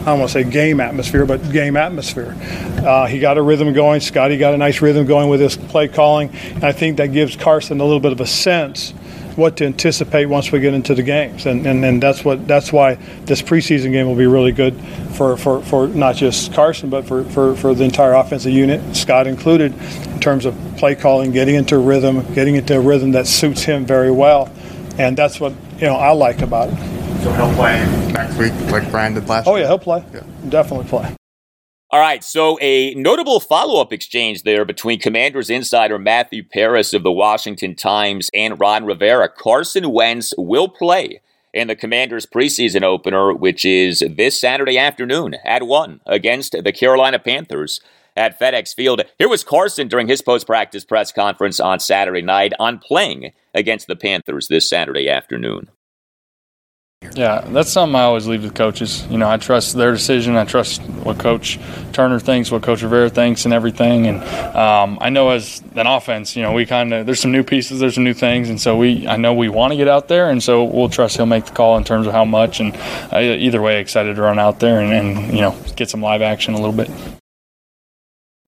[0.00, 2.34] I don't want to say game atmosphere, but game atmosphere.
[2.84, 4.00] Uh, he got a rhythm going.
[4.00, 6.30] Scotty got a nice rhythm going with his play calling.
[6.30, 8.94] And I think that gives Carson a little bit of a sense
[9.36, 12.72] what to anticipate once we get into the games, and, and, and that's what that's
[12.72, 14.78] why this preseason game will be really good
[15.12, 19.26] for, for, for not just Carson, but for, for, for the entire offensive unit, Scott
[19.26, 19.72] included,
[20.08, 23.86] in terms of play calling, getting into rhythm, getting into a rhythm that suits him
[23.86, 24.52] very well,
[24.98, 26.99] and that's what you know I like about it.
[27.22, 29.46] So he'll play next week like Brian did last.
[29.46, 30.02] Oh yeah, he'll play.
[30.12, 30.22] Yeah.
[30.48, 31.14] Definitely play.
[31.92, 37.02] All right, so a notable follow up exchange there between Commanders insider Matthew Paras of
[37.02, 39.28] the Washington Times and Ron Rivera.
[39.28, 41.20] Carson Wentz will play
[41.52, 47.18] in the Commanders preseason opener, which is this Saturday afternoon at 1 against the Carolina
[47.18, 47.80] Panthers
[48.16, 49.02] at FedEx Field.
[49.18, 53.88] Here was Carson during his post practice press conference on Saturday night on playing against
[53.88, 55.70] the Panthers this Saturday afternoon.
[57.14, 59.06] Yeah, that's something I always leave with coaches.
[59.08, 60.36] You know, I trust their decision.
[60.36, 61.58] I trust what Coach
[61.92, 64.06] Turner thinks, what Coach Rivera thinks, and everything.
[64.06, 64.22] And
[64.54, 67.80] um, I know as an offense, you know, we kind of there's some new pieces,
[67.80, 70.28] there's some new things, and so we I know we want to get out there,
[70.28, 72.60] and so we'll trust he'll make the call in terms of how much.
[72.60, 72.76] And
[73.10, 76.20] uh, either way, excited to run out there and, and you know get some live
[76.20, 76.90] action a little bit.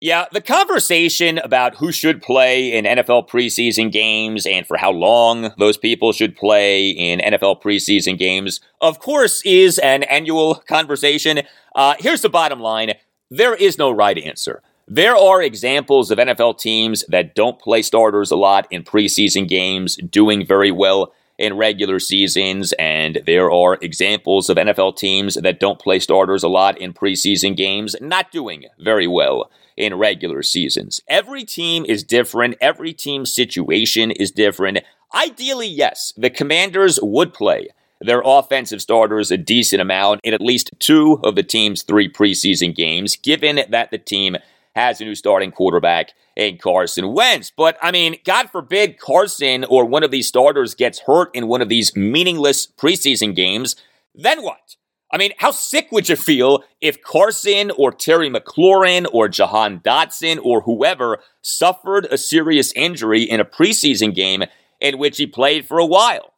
[0.02, 5.52] Yeah, the conversation about who should play in NFL preseason games and for how long
[5.58, 11.42] those people should play in NFL preseason games, of course, is an annual conversation.
[11.76, 12.94] Uh, here's the bottom line
[13.30, 14.60] there is no right answer.
[14.88, 19.94] There are examples of NFL teams that don't play starters a lot in preseason games
[19.98, 25.78] doing very well in regular seasons, and there are examples of NFL teams that don't
[25.78, 31.00] play starters a lot in preseason games not doing very well in regular seasons.
[31.08, 34.78] Every team is different, every team's situation is different.
[35.14, 37.68] Ideally, yes, the Commanders would play
[38.00, 42.74] their offensive starters a decent amount in at least two of the team's three preseason
[42.74, 44.36] games, given that the team
[44.74, 47.52] has a new starting quarterback in Carson Wentz.
[47.54, 51.62] But I mean, God forbid Carson or one of these starters gets hurt in one
[51.62, 53.76] of these meaningless preseason games.
[54.14, 54.76] Then what?
[55.12, 60.38] I mean, how sick would you feel if Carson or Terry McLaurin or Jahan Dotson
[60.42, 64.44] or whoever suffered a serious injury in a preseason game
[64.80, 66.32] in which he played for a while?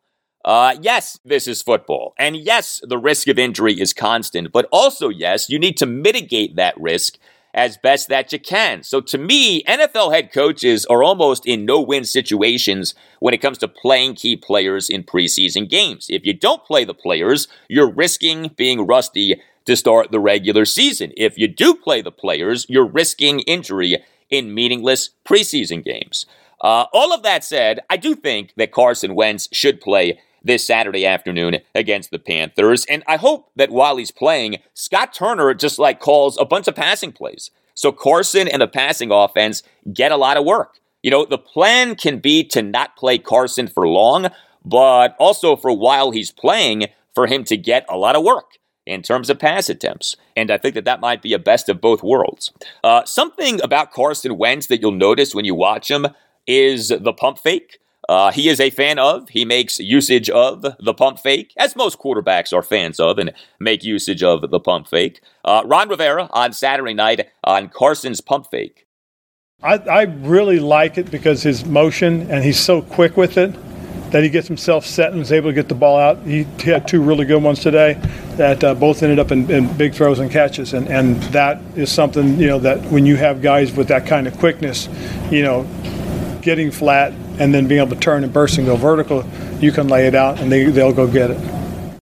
[0.44, 2.14] Uh, yes, this is football.
[2.18, 4.52] And yes, the risk of injury is constant.
[4.52, 7.16] But also, yes, you need to mitigate that risk
[7.54, 8.82] as best that you can.
[8.82, 13.58] So to me, NFL head coaches are almost in no win situations when it comes
[13.58, 16.06] to playing key players in preseason games.
[16.10, 21.12] If you don't play the players, you're risking being rusty to start the regular season.
[21.16, 26.26] If you do play the players, you're risking injury in meaningless preseason games.
[26.60, 31.06] Uh, all of that said, I do think that Carson Wentz should play this Saturday
[31.06, 32.84] afternoon against the Panthers.
[32.84, 36.76] And I hope that while he's playing, Scott Turner just like calls a bunch of
[36.76, 37.50] passing plays.
[37.74, 40.78] So Carson and the passing offense get a lot of work.
[41.02, 44.28] You know, the plan can be to not play Carson for long,
[44.64, 49.02] but also for while he's playing, for him to get a lot of work in
[49.02, 50.16] terms of pass attempts.
[50.36, 52.52] And I think that that might be a best of both worlds.
[52.82, 56.06] Uh, something about Carson Wentz that you'll notice when you watch him
[56.46, 57.78] is the pump fake.
[58.08, 61.98] Uh, he is a fan of, he makes usage of the pump fake, as most
[61.98, 65.20] quarterbacks are fans of and make usage of the pump fake.
[65.44, 68.86] Uh, Ron Rivera on Saturday night on Carson's pump fake.
[69.62, 73.54] I, I really like it because his motion and he's so quick with it
[74.10, 76.22] that he gets himself set and is able to get the ball out.
[76.24, 77.94] He had two really good ones today
[78.36, 81.90] that uh, both ended up in, in, big throws and catches, and, and that is
[81.90, 84.88] something you know that when you have guys with that kind of quickness,
[85.32, 85.66] you know,
[86.42, 89.24] getting flat and then being able to turn and burst and go vertical,
[89.60, 92.00] you can lay it out and they, they'll go get it.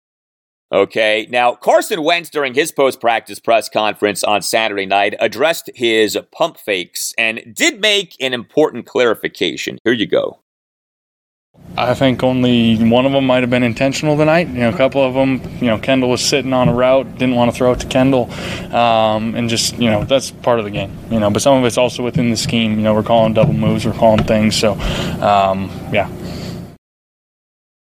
[0.72, 6.16] Okay, now Carson Wentz during his post practice press conference on Saturday night addressed his
[6.32, 9.80] pump fakes and did make an important clarification.
[9.84, 10.42] Here you go.
[11.78, 14.48] I think only one of them might have been intentional tonight.
[14.50, 17.36] You know, a couple of them, you know, Kendall was sitting on a route, didn't
[17.36, 18.30] want to throw it to Kendall,
[18.74, 20.92] um, and just you know that's part of the game.
[21.10, 22.76] You know, but some of it's also within the scheme.
[22.78, 24.56] You know, we're calling double moves, we're calling things.
[24.56, 24.74] So,
[25.22, 26.10] um, yeah.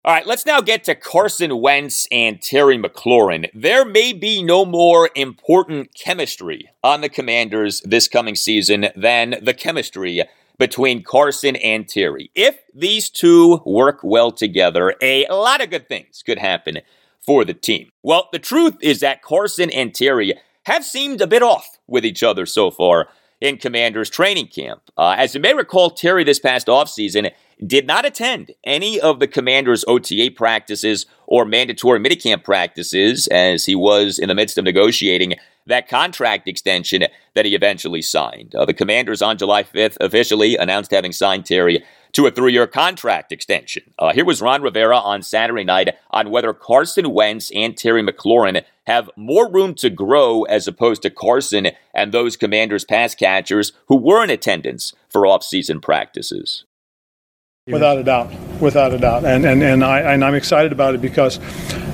[0.06, 3.50] All right, let's now get to Carson Wentz and Terry McLaurin.
[3.54, 9.54] There may be no more important chemistry on the Commanders this coming season than the
[9.54, 10.24] chemistry
[10.58, 12.32] between Carson and Terry.
[12.36, 16.80] If these two work well together, a lot of good things could happen
[17.26, 17.92] for the team.
[18.02, 20.34] Well, the truth is that Carson and Terry
[20.66, 23.08] have seemed a bit off with each other so far
[23.42, 24.82] in Commanders training camp.
[24.98, 27.32] Uh, as you may recall, Terry this past offseason
[27.66, 33.76] did not attend any of the Commanders' OTA practices or mandatory minicamp practices as he
[33.76, 35.36] was in the midst of negotiating
[35.68, 37.04] that contract extension
[37.34, 38.54] that he eventually signed.
[38.56, 41.84] Uh, the Commanders on July 5th officially announced having signed Terry
[42.14, 43.84] to a three year contract extension.
[44.00, 48.64] Uh, here was Ron Rivera on Saturday night on whether Carson Wentz and Terry McLaurin
[48.86, 53.98] have more room to grow as opposed to Carson and those Commanders pass catchers who
[53.98, 56.66] were in attendance for offseason practices.
[57.66, 61.02] Without a doubt, without a doubt, and and and I and I'm excited about it
[61.02, 61.40] because,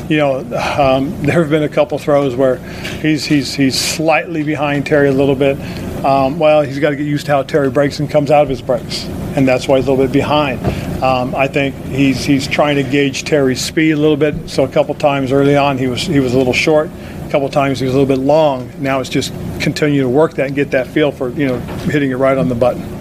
[0.09, 2.55] you know, um, there have been a couple throws where
[3.03, 5.61] he's he's he's slightly behind Terry a little bit.
[6.03, 8.49] Um, well, he's got to get used to how Terry breaks and comes out of
[8.49, 9.05] his breaks,
[9.35, 10.59] and that's why he's a little bit behind.
[11.03, 14.49] Um, I think he's he's trying to gauge Terry's speed a little bit.
[14.49, 16.89] So a couple times early on, he was he was a little short.
[17.27, 18.71] A couple times he was a little bit long.
[18.81, 21.59] Now it's just continue to work that and get that feel for you know
[21.91, 22.98] hitting it right on the button.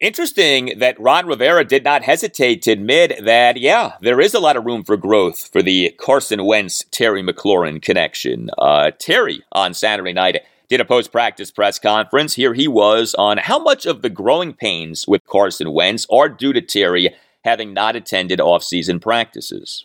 [0.00, 4.56] Interesting that Ron Rivera did not hesitate to admit that, yeah, there is a lot
[4.56, 8.48] of room for growth for the Carson Wentz Terry McLaurin connection.
[8.58, 12.34] Uh, Terry on Saturday night did a post practice press conference.
[12.34, 16.52] Here he was on how much of the growing pains with Carson Wentz are due
[16.52, 17.12] to Terry
[17.44, 19.84] having not attended offseason practices.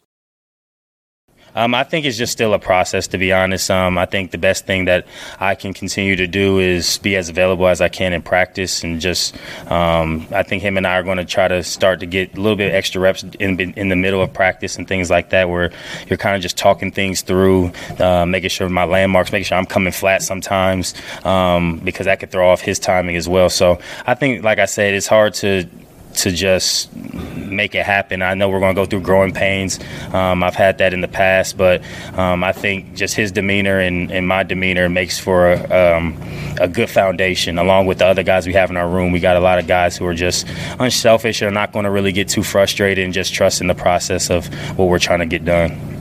[1.56, 3.70] Um, I think it's just still a process, to be honest.
[3.70, 5.06] Um, I think the best thing that
[5.40, 9.00] I can continue to do is be as available as I can in practice, and
[9.00, 9.36] just
[9.70, 12.42] um, I think him and I are going to try to start to get a
[12.42, 15.72] little bit extra reps in in the middle of practice and things like that, where
[16.08, 19.66] you're kind of just talking things through, uh, making sure my landmarks, making sure I'm
[19.66, 20.94] coming flat sometimes,
[21.24, 23.50] um, because that could throw off his timing as well.
[23.50, 25.68] So I think, like I said, it's hard to
[26.16, 28.22] to just make it happen.
[28.22, 29.80] I know we're going to go through growing pains.
[30.14, 31.84] Um, I've had that in the past, but
[32.18, 36.18] um, I think just his demeanor and, and my demeanor makes for a, um,
[36.60, 37.58] a, good foundation.
[37.58, 39.68] Along with the other guys we have in our room, we got a lot of
[39.68, 40.48] guys who are just
[40.80, 43.76] unselfish and are not going to really get too frustrated and just trust in the
[43.76, 44.48] process of
[44.78, 45.94] what we're trying to get done.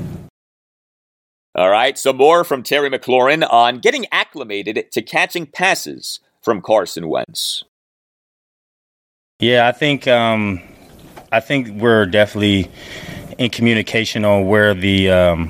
[1.54, 7.08] All right, some more from Terry McLaurin on getting acclimated to catching passes from Carson
[7.08, 7.64] Wentz.
[9.42, 10.62] Yeah, I think um,
[11.32, 12.70] I think we're definitely
[13.38, 15.48] in communication on where the um,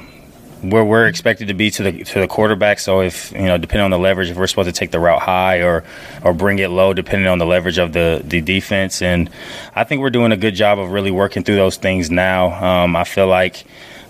[0.63, 2.79] where we're expected to be to the to the quarterback.
[2.79, 5.21] So if you know, depending on the leverage, if we're supposed to take the route
[5.21, 5.85] high or
[6.25, 9.29] or bring it low, depending on the leverage of the the defense, and
[9.75, 12.65] I think we're doing a good job of really working through those things now.
[12.65, 13.63] Um, I feel like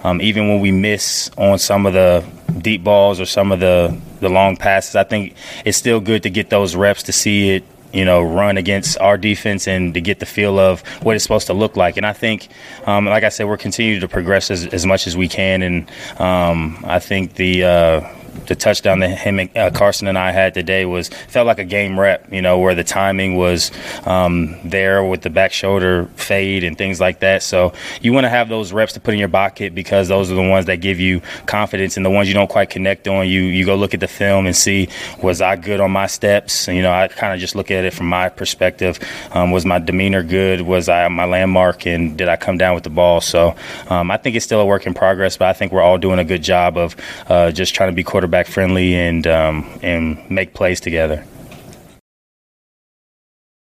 [0.05, 2.25] um, even when we miss on some of the
[2.57, 6.31] deep balls or some of the the long passes, I think it's still good to
[6.31, 10.19] get those reps to see it you know, run against our defense and to get
[10.19, 11.97] the feel of what it's supposed to look like.
[11.97, 12.49] And I think,
[12.87, 15.63] um, like I said, we're continuing to progress as, as much as we can.
[15.63, 18.15] And um, I think the uh,
[18.47, 21.65] the touchdown that him and, uh, Carson and I had today was felt like a
[21.65, 23.71] game rep, you know, where the timing was
[24.07, 27.43] um, there with the back shoulder fade and things like that.
[27.43, 30.35] So you want to have those reps to put in your pocket because those are
[30.35, 33.43] the ones that give you confidence, and the ones you don't quite connect on, you
[33.43, 34.89] you go look at the film and see
[35.23, 36.69] was I good on my steps.
[36.69, 38.99] You know, I kind of just look at it from my perspective.
[39.33, 40.63] Um, was my demeanor good?
[40.63, 41.87] Was I my landmark?
[41.87, 43.21] And did I come down with the ball?
[43.21, 43.55] So
[43.89, 46.19] um, I think it's still a work in progress, but I think we're all doing
[46.19, 46.97] a good job of
[47.29, 51.25] uh, just trying to be quarterback quarterback friendly and um, and make plays together.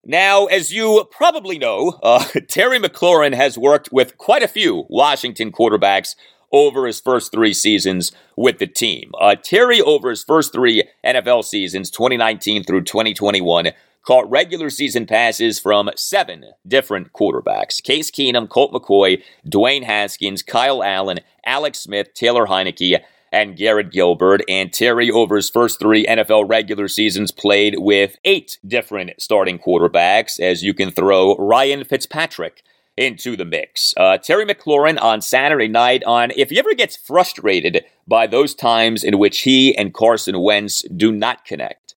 [0.04, 5.52] Now, as you probably know, uh, Terry McLaurin has worked with quite a few Washington
[5.52, 6.16] quarterbacks
[6.52, 9.12] over his first three seasons with the team.
[9.20, 15.60] Uh, Terry, over his first three NFL seasons, 2019 through 2021, caught regular season passes
[15.60, 22.48] from seven different quarterbacks Case Keenum, Colt McCoy, Dwayne Haskins, Kyle Allen, Alex Smith, Taylor
[22.48, 23.00] Heinicke,
[23.32, 24.42] and Garrett Gilbert.
[24.48, 30.40] And Terry, over his first three NFL regular seasons, played with eight different starting quarterbacks,
[30.40, 32.64] as you can throw Ryan Fitzpatrick
[32.98, 33.94] into the mix.
[33.96, 39.04] Uh, Terry McLaurin on Saturday night on if he ever gets frustrated by those times
[39.04, 41.96] in which he and Carson Wentz do not connect.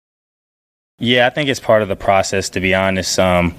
[1.02, 2.48] Yeah, I think it's part of the process.
[2.50, 3.56] To be honest, um,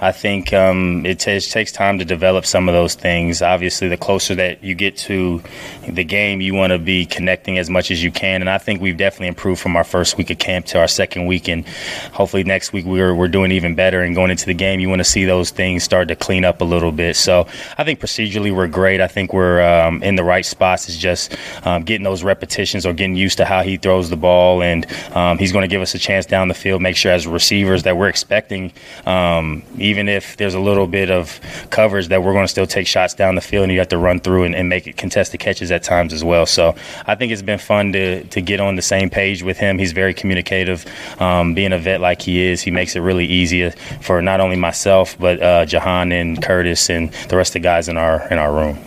[0.00, 3.42] I think um, it t- takes time to develop some of those things.
[3.42, 5.42] Obviously, the closer that you get to
[5.88, 8.42] the game, you want to be connecting as much as you can.
[8.42, 11.26] And I think we've definitely improved from our first week of camp to our second
[11.26, 11.66] week, and
[12.12, 14.00] hopefully next week we're we're doing even better.
[14.00, 16.60] And going into the game, you want to see those things start to clean up
[16.60, 17.16] a little bit.
[17.16, 19.00] So I think procedurally we're great.
[19.00, 20.88] I think we're um, in the right spots.
[20.88, 24.62] It's just um, getting those repetitions or getting used to how he throws the ball,
[24.62, 24.86] and
[25.16, 27.82] um, he's going to give us a chance down the field make sure as receivers
[27.82, 28.72] that we're expecting,
[29.06, 32.86] um, even if there's a little bit of coverage, that we're going to still take
[32.86, 35.40] shots down the field and you have to run through and, and make it contested
[35.40, 36.46] catches at times as well.
[36.46, 36.76] So
[37.06, 39.78] I think it's been fun to, to get on the same page with him.
[39.78, 40.86] He's very communicative.
[41.20, 43.70] Um, being a vet like he is, he makes it really easy
[44.00, 47.88] for not only myself, but uh, Jahan and Curtis and the rest of the guys
[47.88, 48.78] in our in our room.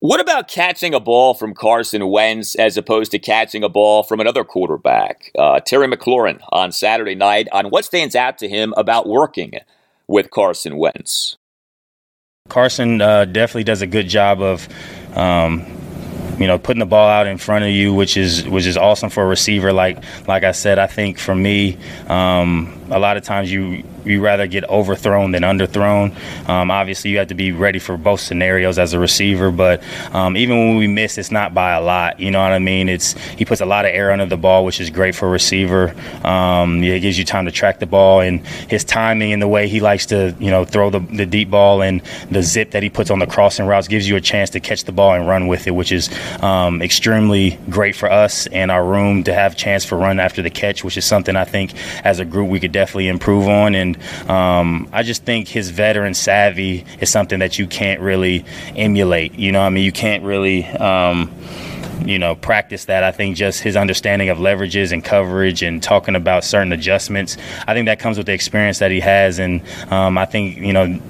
[0.00, 4.20] What about catching a ball from Carson Wentz as opposed to catching a ball from
[4.20, 5.32] another quarterback?
[5.36, 9.54] Uh, Terry McLaurin on Saturday night on what stands out to him about working
[10.06, 11.36] with Carson Wentz.
[12.48, 14.68] Carson uh, definitely does a good job of.
[15.16, 15.66] Um,
[16.38, 19.10] you know, putting the ball out in front of you, which is which is awesome
[19.10, 19.72] for a receiver.
[19.72, 21.76] Like like I said, I think for me,
[22.06, 26.16] um, a lot of times you you rather get overthrown than underthrown.
[26.48, 29.50] Um, obviously, you have to be ready for both scenarios as a receiver.
[29.50, 29.82] But
[30.12, 32.20] um, even when we miss, it's not by a lot.
[32.20, 32.88] You know what I mean?
[32.88, 35.30] It's he puts a lot of air under the ball, which is great for a
[35.30, 35.94] receiver.
[36.24, 39.68] Um, it gives you time to track the ball, and his timing and the way
[39.68, 42.90] he likes to you know throw the, the deep ball and the zip that he
[42.90, 45.46] puts on the crossing routes gives you a chance to catch the ball and run
[45.46, 46.10] with it, which is
[46.42, 50.50] um, extremely great for us and our room to have chance for run after the
[50.50, 53.74] catch, which is something I think as a group we could definitely improve on.
[53.74, 53.97] And
[54.28, 58.44] um, I just think his veteran savvy is something that you can't really
[58.76, 59.34] emulate.
[59.34, 60.64] You know, I mean, you can't really.
[60.66, 61.34] Um,
[62.04, 63.02] you know, practice that.
[63.02, 67.36] I think just his understanding of leverages and coverage and talking about certain adjustments.
[67.66, 70.72] I think that comes with the experience that he has, and um, I think you
[70.72, 71.00] know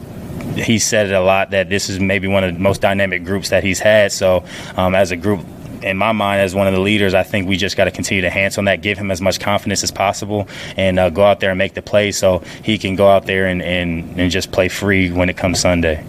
[0.56, 3.50] he said it a lot that this is maybe one of the most dynamic groups
[3.50, 4.12] that he's had.
[4.12, 4.44] So
[4.76, 5.44] um, as a group,
[5.84, 8.22] in my mind, as one of the leaders, I think we just got to continue
[8.22, 11.40] to hands on that, give him as much confidence as possible, and uh, go out
[11.40, 14.52] there and make the play so he can go out there and, and, and just
[14.52, 16.04] play free when it comes Sunday.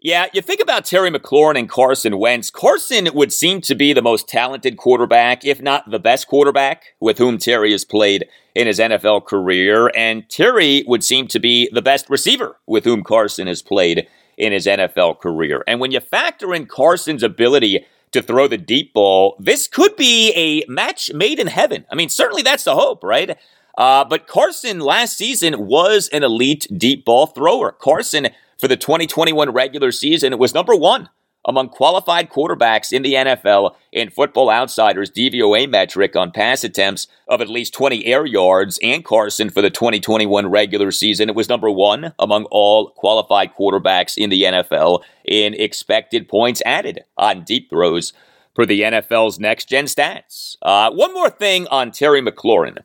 [0.00, 2.50] Yeah, you think about Terry McLaurin and Carson Wentz.
[2.50, 7.18] Carson would seem to be the most talented quarterback, if not the best quarterback, with
[7.18, 9.90] whom Terry has played in his NFL career.
[9.96, 14.06] And Terry would seem to be the best receiver with whom Carson has played
[14.36, 15.64] in his NFL career.
[15.66, 20.32] And when you factor in Carson's ability to throw the deep ball, this could be
[20.32, 21.84] a match made in heaven.
[21.90, 23.38] I mean, certainly that's the hope, right?
[23.76, 27.72] Uh, but Carson last season was an elite deep ball thrower.
[27.72, 28.28] Carson,
[28.58, 31.08] for the 2021 regular season, was number one
[31.48, 37.40] among qualified quarterbacks in the NFL in Football Outsiders DVOA metric on pass attempts of
[37.40, 38.78] at least 20 air yards.
[38.82, 44.18] And Carson for the 2021 regular season, it was number one among all qualified quarterbacks
[44.18, 48.12] in the NFL in expected points added on deep throws
[48.54, 50.56] for the NFL's next gen stats.
[50.60, 52.78] Uh, one more thing on Terry McLaurin.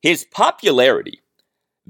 [0.00, 1.19] His popularity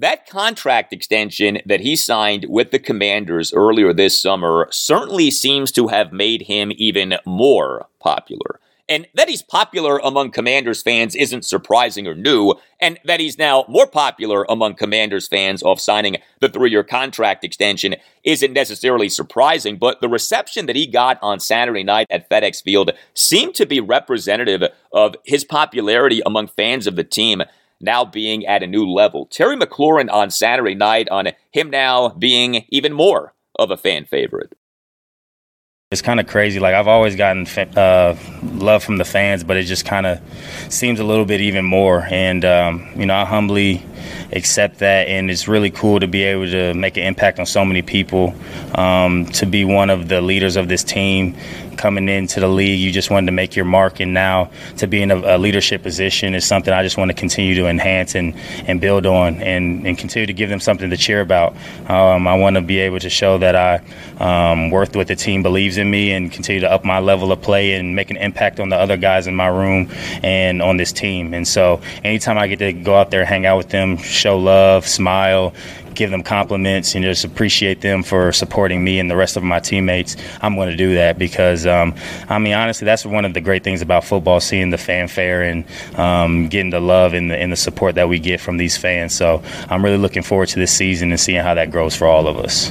[0.01, 5.89] that contract extension that he signed with the Commanders earlier this summer certainly seems to
[5.89, 8.61] have made him even more popular.
[8.89, 13.65] And that he's popular among Commanders fans isn't surprising or new, and that he's now
[13.69, 17.95] more popular among Commanders fans off signing the three year contract extension
[18.25, 22.91] isn't necessarily surprising, but the reception that he got on Saturday night at FedEx Field
[23.15, 27.43] seemed to be representative of his popularity among fans of the team
[27.81, 29.27] now being at a new level.
[29.27, 34.57] Terry McLaurin on Saturday night on him now being even more of a fan favorite.
[35.93, 36.61] It's kind of crazy.
[36.61, 40.21] Like I've always gotten uh, love from the fans, but it just kind of
[40.69, 42.07] seems a little bit even more.
[42.09, 43.85] And um, you know, I humbly
[44.33, 47.65] accept that, and it's really cool to be able to make an impact on so
[47.65, 48.37] many people.
[48.77, 51.35] Um, to be one of the leaders of this team,
[51.77, 55.03] coming into the league, you just wanted to make your mark, and now to be
[55.03, 58.37] in a, a leadership position is something I just want to continue to enhance and,
[58.67, 61.57] and build on, and, and continue to give them something to cheer about.
[61.89, 63.81] Um, I want to be able to show that I
[64.19, 67.43] um, worked with the team believes in me, and continue to up my level of
[67.43, 69.89] play and make an impact on the other guys in my room
[70.23, 71.35] and on this team.
[71.35, 74.87] And so, anytime I get to go out there, hang out with them, show love,
[74.87, 75.53] smile,
[75.95, 79.61] give them compliments and just appreciate them for supporting me and the rest of my
[79.61, 81.95] teammates, I'm going to do that because, um,
[82.29, 85.65] I mean, honestly, that's one of the great things about football, seeing the fanfare and
[85.97, 89.15] um, getting the love and the, and the support that we get from these fans.
[89.15, 92.27] So I'm really looking forward to this season and seeing how that grows for all
[92.27, 92.71] of us.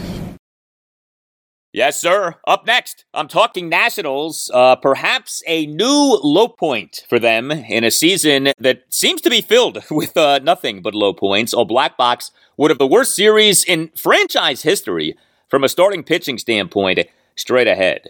[1.80, 2.36] Yes, sir.
[2.46, 4.52] Up next, I'm talking Nationals.
[4.54, 9.40] Uh, perhaps a new low point for them in a season that seems to be
[9.40, 11.54] filled with uh, nothing but low points.
[11.54, 15.16] All Black Box would have the worst series in franchise history
[15.48, 17.00] from a starting pitching standpoint.
[17.38, 18.10] Straight ahead.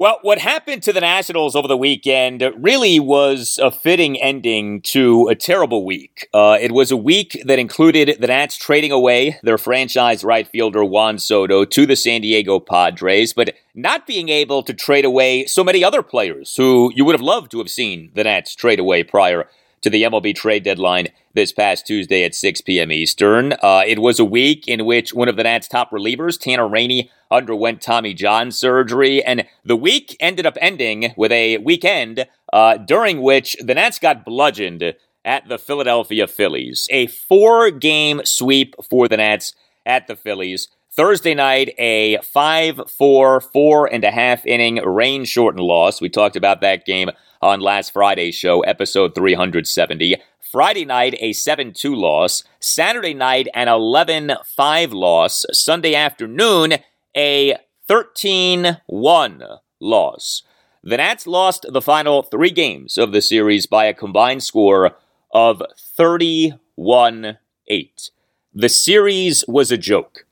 [0.00, 5.28] Well, what happened to the Nationals over the weekend really was a fitting ending to
[5.28, 6.26] a terrible week.
[6.32, 10.82] Uh, it was a week that included the Nats trading away their franchise right fielder
[10.82, 15.62] Juan Soto to the San Diego Padres, but not being able to trade away so
[15.62, 19.04] many other players who you would have loved to have seen the Nats trade away
[19.04, 19.50] prior
[19.82, 22.92] to the MLB trade deadline this past Tuesday at 6 p.m.
[22.92, 23.54] Eastern.
[23.62, 27.10] Uh, it was a week in which one of the Nats' top relievers, Tanner Rainey,
[27.30, 33.22] underwent Tommy John surgery, and the week ended up ending with a weekend uh, during
[33.22, 36.88] which the Nats got bludgeoned at the Philadelphia Phillies.
[36.90, 39.54] A four game sweep for the Nats
[39.86, 40.68] at the Phillies.
[40.92, 46.00] Thursday night, a 5 4, four and a half inning rain shortened loss.
[46.00, 47.10] We talked about that game
[47.40, 50.16] on last Friday's show, episode 370.
[50.40, 52.44] Friday night, a 7 2 loss.
[52.58, 55.46] Saturday night, an 11 5 loss.
[55.52, 56.74] Sunday afternoon,
[57.16, 57.56] a
[57.88, 59.44] 13 1
[59.80, 60.42] loss.
[60.82, 64.96] The Nats lost the final three games of the series by a combined score
[65.32, 67.38] of 31
[67.68, 68.10] 8.
[68.52, 70.24] The series was a joke.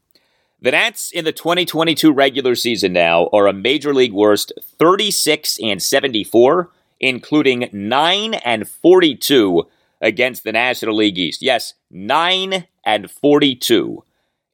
[0.61, 5.81] The Nats in the 2022 regular season now are a major league worst 36 and
[5.81, 6.71] 74,
[7.01, 9.67] including 9 and 42
[10.01, 11.43] against the National League East.
[11.43, 14.05] Yes, 9 and 42.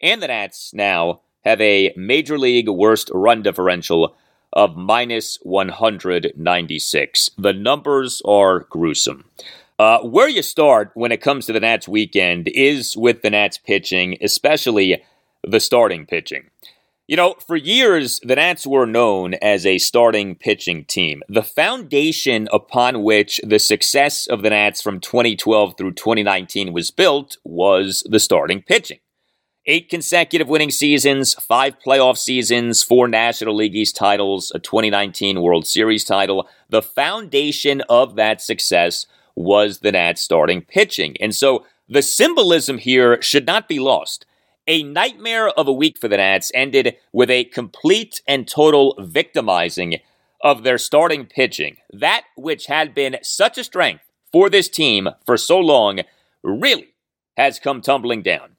[0.01, 4.17] And the Nats now have a major league worst run differential
[4.53, 7.31] of minus 196.
[7.37, 9.25] The numbers are gruesome.
[9.79, 13.59] Uh, where you start when it comes to the Nats weekend is with the Nats
[13.59, 15.03] pitching, especially
[15.43, 16.51] the starting pitching.
[17.07, 21.23] You know, for years, the Nats were known as a starting pitching team.
[21.29, 27.37] The foundation upon which the success of the Nats from 2012 through 2019 was built
[27.45, 29.01] was the starting pitching.
[29.67, 35.67] Eight consecutive winning seasons, five playoff seasons, four National League East titles, a 2019 World
[35.67, 36.49] Series title.
[36.71, 41.19] The foundation of that success was the Nats starting pitching.
[41.21, 44.25] And so the symbolism here should not be lost.
[44.67, 49.97] A nightmare of a week for the Nats ended with a complete and total victimizing
[50.41, 51.77] of their starting pitching.
[51.93, 56.01] That which had been such a strength for this team for so long
[56.43, 56.95] really
[57.37, 58.57] has come tumbling down.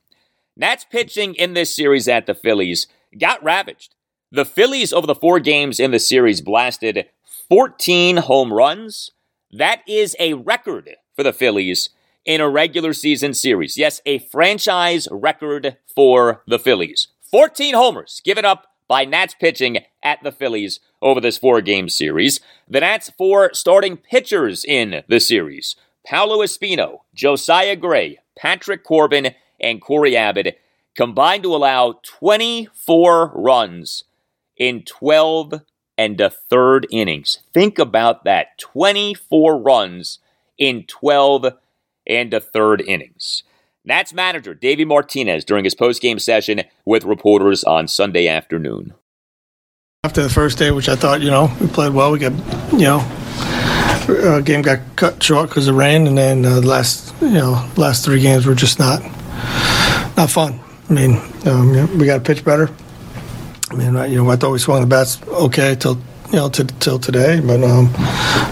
[0.56, 2.86] Nats pitching in this series at the Phillies
[3.20, 3.96] got ravaged.
[4.32, 7.08] The Phillies, over the four games in the series, blasted
[7.50, 9.10] 14 home runs.
[9.52, 11.90] That is a record for the Phillies
[12.26, 13.78] in a regular season series.
[13.78, 17.08] Yes, a franchise record for the Phillies.
[17.32, 22.40] 14 homers given up by Nats pitching at the Phillies over this four game series.
[22.68, 29.82] The Nats four starting pitchers in the series Paolo Espino, Josiah Gray, Patrick Corbin, and
[29.82, 30.60] Cory Abbott
[30.96, 34.04] combined to allow 24 runs
[34.58, 35.62] in 12
[35.98, 37.40] and a third innings.
[37.54, 40.20] Think about that 24 runs
[40.58, 41.54] in 12
[42.08, 43.44] and a third innings.
[43.84, 48.94] Nats manager Davey Martinez during his postgame session with reporters on Sunday afternoon.
[50.04, 52.34] After the first day, which I thought, you know, we played well, we got,
[52.72, 53.00] you know,
[54.08, 57.70] uh, game got cut short because of rain, and then uh, the last, you know,
[57.76, 59.02] last three games were just not,
[60.16, 60.60] not fun.
[60.90, 62.70] I mean, um, we got to pitch better.
[63.72, 66.00] I mean, you know, I thought we swung the bats okay till
[66.36, 67.96] you know till, today, but um,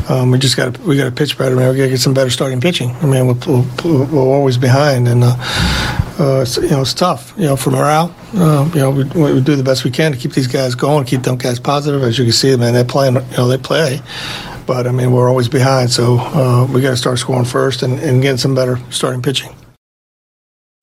[0.07, 1.53] um, we just got we got to pitch better.
[1.53, 2.91] Man, we got to get some better starting pitching.
[3.01, 5.35] I mean, we're, we're, we're always behind, and uh,
[6.17, 7.33] uh, it's, you know it's tough.
[7.35, 10.17] You know, for morale, uh, you know, we, we, do the best we can to
[10.17, 12.01] keep these guys going, keep them guys positive.
[12.03, 13.15] As you can see, man, they're playing.
[13.15, 14.01] You know, they play.
[14.65, 17.99] But I mean, we're always behind, so uh, we got to start scoring first and,
[17.99, 19.53] and getting some better starting pitching.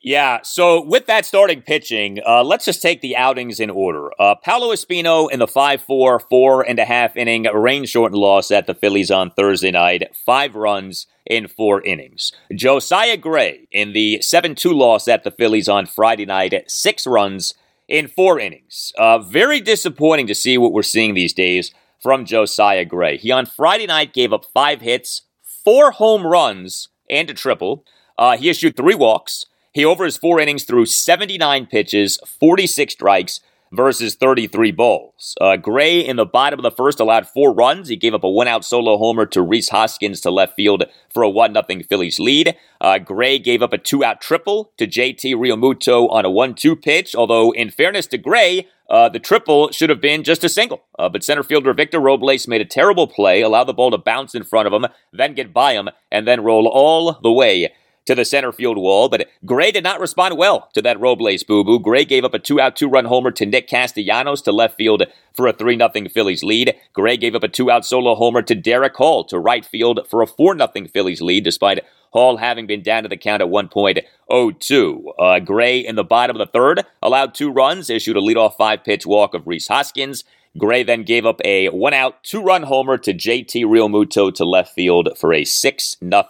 [0.02, 4.10] Yeah, so with that starting pitching, uh, let's just take the outings in order.
[4.18, 8.50] Uh, Paolo Espino in the 5 4, four and a half inning rain shortened loss
[8.50, 12.32] at the Phillies on Thursday night, five runs in four innings.
[12.54, 17.52] Josiah Gray in the 7 2 loss at the Phillies on Friday night, six runs
[17.86, 18.94] in four innings.
[18.96, 23.18] Uh, very disappointing to see what we're seeing these days from Josiah Gray.
[23.18, 27.84] He on Friday night gave up five hits, four home runs, and a triple.
[28.16, 29.44] Uh, he issued three walks.
[29.72, 33.40] He over his four innings threw 79 pitches, 46 strikes
[33.72, 35.36] versus 33 balls.
[35.40, 37.88] Uh, Gray in the bottom of the first allowed four runs.
[37.88, 41.30] He gave up a one-out solo homer to Rhys Hoskins to left field for a
[41.30, 42.56] one 0 Phillies lead.
[42.80, 47.14] Uh, Gray gave up a two-out triple to JT Realmuto on a one-two pitch.
[47.14, 50.82] Although, in fairness to Gray, uh, the triple should have been just a single.
[50.98, 54.34] Uh, but center fielder Victor Robles made a terrible play, allowed the ball to bounce
[54.34, 57.72] in front of him, then get by him, and then roll all the way
[58.06, 61.64] to the center field wall, but Gray did not respond well to that Robles boo
[61.64, 61.78] boo.
[61.78, 65.04] Gray gave up a two out, two run homer to Nick Castellanos to left field
[65.34, 66.74] for a 3 0 Phillies lead.
[66.92, 70.22] Gray gave up a two out solo homer to Darick Hall to right field for
[70.22, 75.04] a 4 0 Phillies lead, despite Hall having been down to the count at 1.02.
[75.18, 78.82] Uh, Gray in the bottom of the third allowed two runs, issued a leadoff five
[78.84, 80.24] pitch walk of Rhys Hoskins.
[80.58, 84.74] Gray then gave up a one out, two run homer to JT Realmuto to left
[84.74, 86.24] field for a 6 0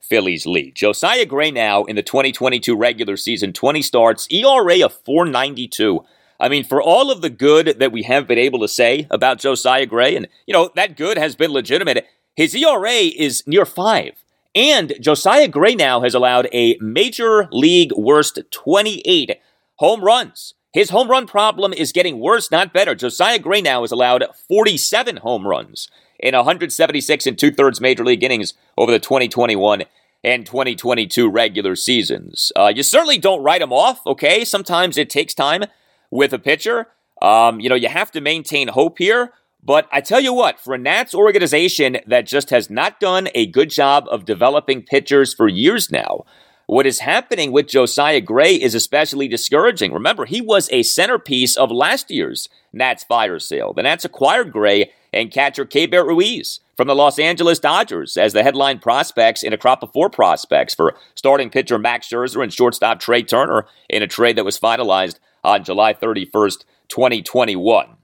[0.00, 0.74] Phillies lead.
[0.74, 6.04] Josiah Gray now in the 2022 regular season, 20 starts, ERA of 492.
[6.40, 9.38] I mean, for all of the good that we have been able to say about
[9.38, 14.12] Josiah Gray, and, you know, that good has been legitimate, his ERA is near five.
[14.54, 19.38] And Josiah Gray now has allowed a major league worst 28
[19.76, 20.54] home runs.
[20.72, 22.94] His home run problem is getting worse, not better.
[22.94, 25.88] Josiah Gray now has allowed 47 home runs
[26.18, 29.84] in 176 and two thirds major league innings over the 2021
[30.24, 32.52] and 2022 regular seasons.
[32.56, 34.44] Uh, you certainly don't write him off, okay?
[34.44, 35.64] Sometimes it takes time
[36.10, 36.88] with a pitcher.
[37.22, 39.32] Um, you know, you have to maintain hope here.
[39.62, 43.46] But I tell you what, for a Nats organization that just has not done a
[43.46, 46.24] good job of developing pitchers for years now,
[46.66, 49.92] what is happening with Josiah Gray is especially discouraging.
[49.92, 53.72] Remember, he was a centerpiece of last year's Nats fire sale.
[53.72, 58.42] The Nats acquired Gray and catcher Keibert Ruiz from the Los Angeles Dodgers as the
[58.42, 63.00] headline prospects in a crop of four prospects for starting pitcher Max Scherzer and shortstop
[63.00, 67.96] Trea Turner in a trade that was finalized on July 31st, 2021.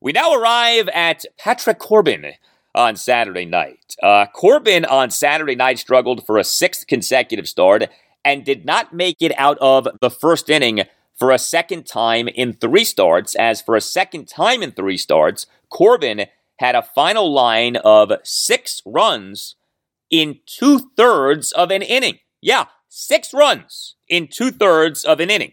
[0.00, 2.32] We now arrive at Patrick Corbin
[2.74, 3.96] on Saturday night.
[4.02, 7.84] Uh, Corbin on Saturday night struggled for a sixth consecutive start
[8.24, 10.82] and did not make it out of the first inning
[11.18, 15.46] for a second time in three starts, as for a second time in three starts,
[15.70, 16.26] Corbin
[16.58, 19.56] had a final line of six runs
[20.10, 22.18] in two thirds of an inning.
[22.40, 25.52] Yeah, six runs in two thirds of an inning.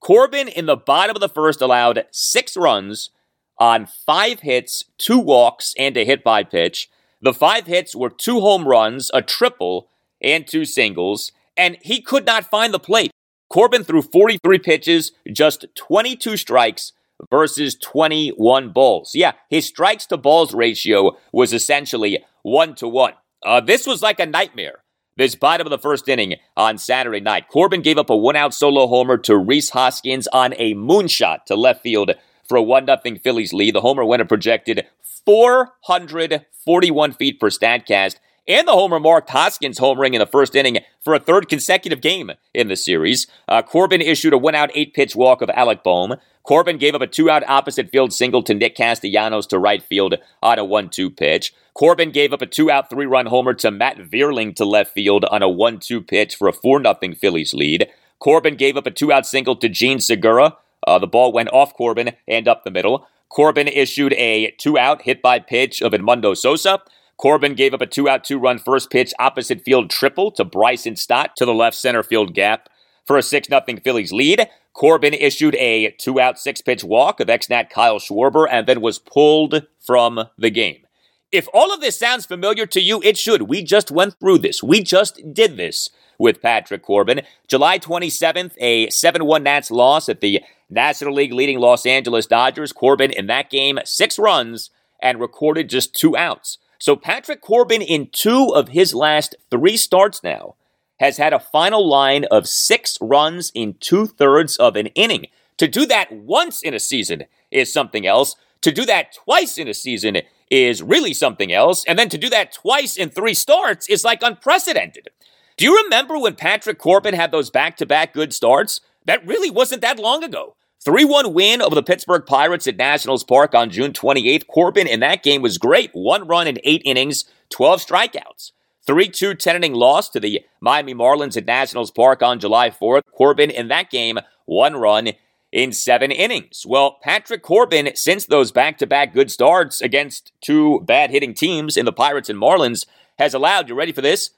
[0.00, 3.10] Corbin in the bottom of the first allowed six runs
[3.58, 6.90] on five hits, two walks, and a hit by pitch.
[7.22, 9.88] The five hits were two home runs, a triple,
[10.20, 13.10] and two singles, and he could not find the plate.
[13.48, 16.92] Corbin threw 43 pitches, just 22 strikes,
[17.30, 19.12] versus 21 balls.
[19.14, 23.14] Yeah, his strikes to balls ratio was essentially one to one.
[23.44, 24.82] Uh, this was like a nightmare.
[25.16, 27.48] This bottom of the first inning on Saturday night.
[27.48, 31.54] Corbin gave up a one out solo homer to Rhys Hoskins on a moonshot to
[31.54, 32.12] left field
[32.48, 33.74] for a 1 0 Phillies lead.
[33.74, 34.86] The homer went a projected
[35.24, 40.78] 441 feet per StatCast and the homer marked Hoskins home homering in the first inning
[41.02, 43.26] for a third consecutive game in the series.
[43.48, 46.16] Uh, Corbin issued a one out eight pitch walk of Alec Bohm.
[46.44, 50.16] Corbin gave up a two out opposite field single to Nick Castellanos to right field
[50.42, 51.54] on a 1 2 pitch.
[51.72, 55.24] Corbin gave up a two out three run homer to Matt Vierling to left field
[55.24, 57.88] on a 1 2 pitch for a 4 0 Phillies lead.
[58.18, 60.56] Corbin gave up a two out single to Jean Segura.
[60.86, 63.08] Uh, the ball went off Corbin and up the middle.
[63.30, 66.80] Corbin issued a two out hit by pitch of Edmundo Sosa.
[67.16, 70.96] Corbin gave up a two out, two run first pitch opposite field triple to Bryson
[70.96, 72.68] Stott to the left center field gap
[73.06, 74.46] for a 6 0 Phillies lead.
[74.74, 78.80] Corbin issued a two out, six pitch walk of ex Nat Kyle Schwarber and then
[78.80, 80.84] was pulled from the game.
[81.30, 83.42] If all of this sounds familiar to you, it should.
[83.42, 84.62] We just went through this.
[84.62, 87.22] We just did this with Patrick Corbin.
[87.48, 92.72] July 27th, a 7 1 Nats loss at the National League leading Los Angeles Dodgers.
[92.72, 94.70] Corbin in that game, six runs
[95.00, 96.58] and recorded just two outs.
[96.80, 100.56] So Patrick Corbin in two of his last three starts now
[101.00, 105.26] has had a final line of six runs in two thirds of an inning.
[105.58, 108.36] To do that once in a season is something else.
[108.62, 110.18] To do that twice in a season
[110.50, 111.84] is really something else.
[111.86, 115.08] And then to do that twice in three starts is like unprecedented.
[115.56, 118.80] Do you remember when Patrick Corbin had those back to back good starts?
[119.04, 120.56] That really wasn't that long ago.
[120.84, 124.46] 3 1 win over the Pittsburgh Pirates at Nationals Park on June 28th.
[124.48, 125.90] Corbin in that game was great.
[125.92, 128.52] One run in eight innings, 12 strikeouts.
[128.86, 133.02] 3 2 10 inning loss to the Miami Marlins at Nationals Park on July 4th.
[133.12, 135.12] Corbin in that game, one run
[135.52, 136.64] in seven innings.
[136.66, 141.76] Well, Patrick Corbin, since those back to back good starts against two bad hitting teams
[141.76, 142.86] in the Pirates and Marlins,
[143.18, 144.30] has allowed, you ready for this?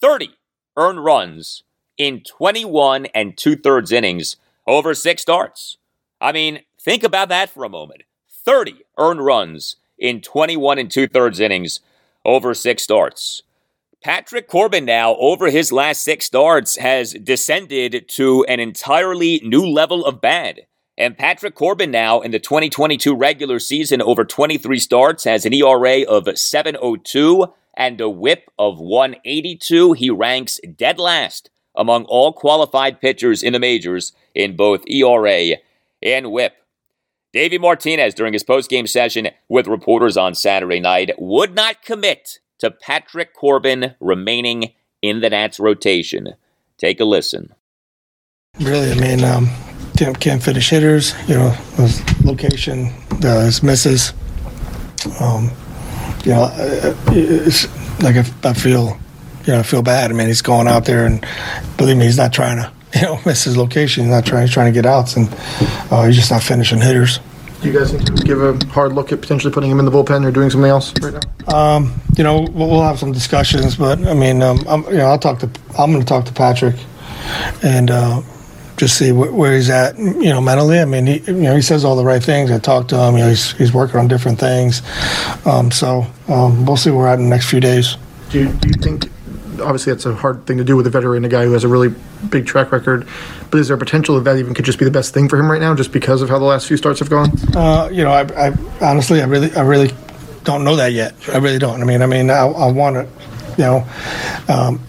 [0.00, 0.30] 30
[0.76, 1.62] earned runs
[1.98, 4.36] in 21 and two thirds innings
[4.66, 5.76] over six starts.
[6.20, 8.02] I mean, think about that for a moment.
[8.44, 11.80] 30 earned runs in 21 and two thirds innings
[12.24, 13.42] over six starts.
[14.02, 20.04] Patrick Corbin now, over his last six starts, has descended to an entirely new level
[20.04, 20.62] of bad.
[20.98, 26.02] And Patrick Corbin now in the 2022 regular season over 23 starts has an ERA
[26.02, 29.92] of 702 and a whip of 182.
[29.92, 35.58] He ranks dead last among all qualified pitchers in the majors in both ERA
[36.02, 36.54] and whip.
[37.32, 42.70] Davey Martinez, during his postgame session with reporters on Saturday night, would not commit to
[42.70, 46.34] Patrick Corbin remaining in the Nats rotation.
[46.78, 47.52] Take a listen.
[48.60, 49.48] Really, I mean, um,
[49.96, 51.12] can't, can't finish hitters.
[51.26, 51.56] You know,
[52.22, 52.92] location,
[53.24, 54.12] uh, his misses.
[55.20, 55.50] Um,
[56.24, 56.52] you know,
[57.08, 57.66] it's
[58.00, 58.96] like I, I feel,
[59.44, 60.12] you know, I feel bad.
[60.12, 61.26] I mean, he's going out there, and
[61.76, 64.04] believe me, he's not trying to, you know, miss his location.
[64.04, 64.42] He's not trying.
[64.46, 65.28] He's trying to get outs, and
[65.90, 67.18] uh, he's just not finishing hitters.
[67.62, 70.32] Do you guys give a hard look at potentially putting him in the bullpen or
[70.32, 71.14] doing something else right
[71.46, 71.54] now?
[71.54, 75.06] Um, you know, we'll, we'll have some discussions, but I mean, um, I'm, you know,
[75.06, 75.50] I'll talk to.
[75.78, 76.74] I'm going to talk to Patrick,
[77.62, 78.22] and uh,
[78.76, 79.96] just see wh- where he's at.
[79.96, 80.80] You know, mentally.
[80.80, 82.50] I mean, he, you know, he says all the right things.
[82.50, 83.14] I talked to him.
[83.14, 84.82] You know, he's he's working on different things.
[85.46, 87.96] Um, so um, we'll see where we're at in the next few days.
[88.30, 89.08] Do you, do you think?
[89.60, 91.68] Obviously, that's a hard thing to do with a veteran, a guy who has a
[91.68, 91.94] really
[92.30, 93.06] big track record.
[93.50, 95.50] But is there potential that that even could just be the best thing for him
[95.50, 97.30] right now, just because of how the last few starts have gone?
[97.54, 99.90] Uh, you know, I, I honestly, I really, I really
[100.44, 101.14] don't know that yet.
[101.32, 101.80] I really don't.
[101.80, 103.08] I mean, I mean, I, I want to,
[103.58, 103.86] you know,
[104.48, 104.80] um,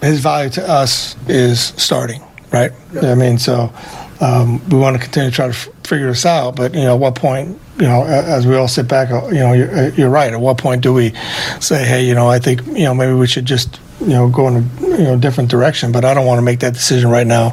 [0.00, 2.72] his value to us is starting, right?
[3.02, 3.72] I mean, so
[4.20, 6.56] um, we want to continue to try to f- figure this out.
[6.56, 9.40] But you know, at what point, you know, as we all sit back, uh, you
[9.40, 10.32] know, you're, you're right.
[10.32, 11.12] At what point do we
[11.60, 14.48] say, hey, you know, I think, you know, maybe we should just you know, go
[14.48, 15.92] in a you know different direction.
[15.92, 17.52] But I don't want to make that decision right now.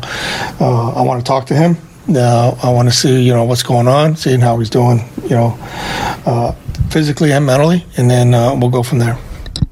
[0.60, 1.78] Uh, I want to talk to him.
[2.08, 5.30] Now I want to see you know what's going on, seeing how he's doing, you
[5.30, 5.58] know,
[6.26, 6.54] uh,
[6.90, 9.18] physically and mentally, and then uh, we'll go from there.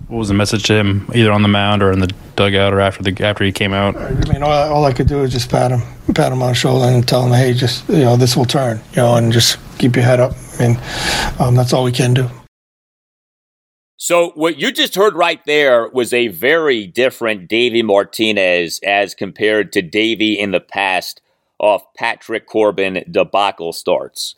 [0.07, 2.79] What was the message to him, either on the mound or in the dugout, or
[2.79, 3.97] after the after he came out?
[3.97, 5.81] I mean, all, all I could do is just pat him,
[6.13, 8.79] pat him on the shoulder, and tell him, hey, just you know, this will turn,
[8.91, 10.33] you know, and just keep your head up.
[10.59, 10.79] I mean,
[11.39, 12.29] um, that's all we can do.
[13.99, 19.73] So, what you just heard right there was a very different Davey Martinez as compared
[19.73, 21.19] to Davey in the past
[21.57, 24.35] off Patrick Corbin debacle starts.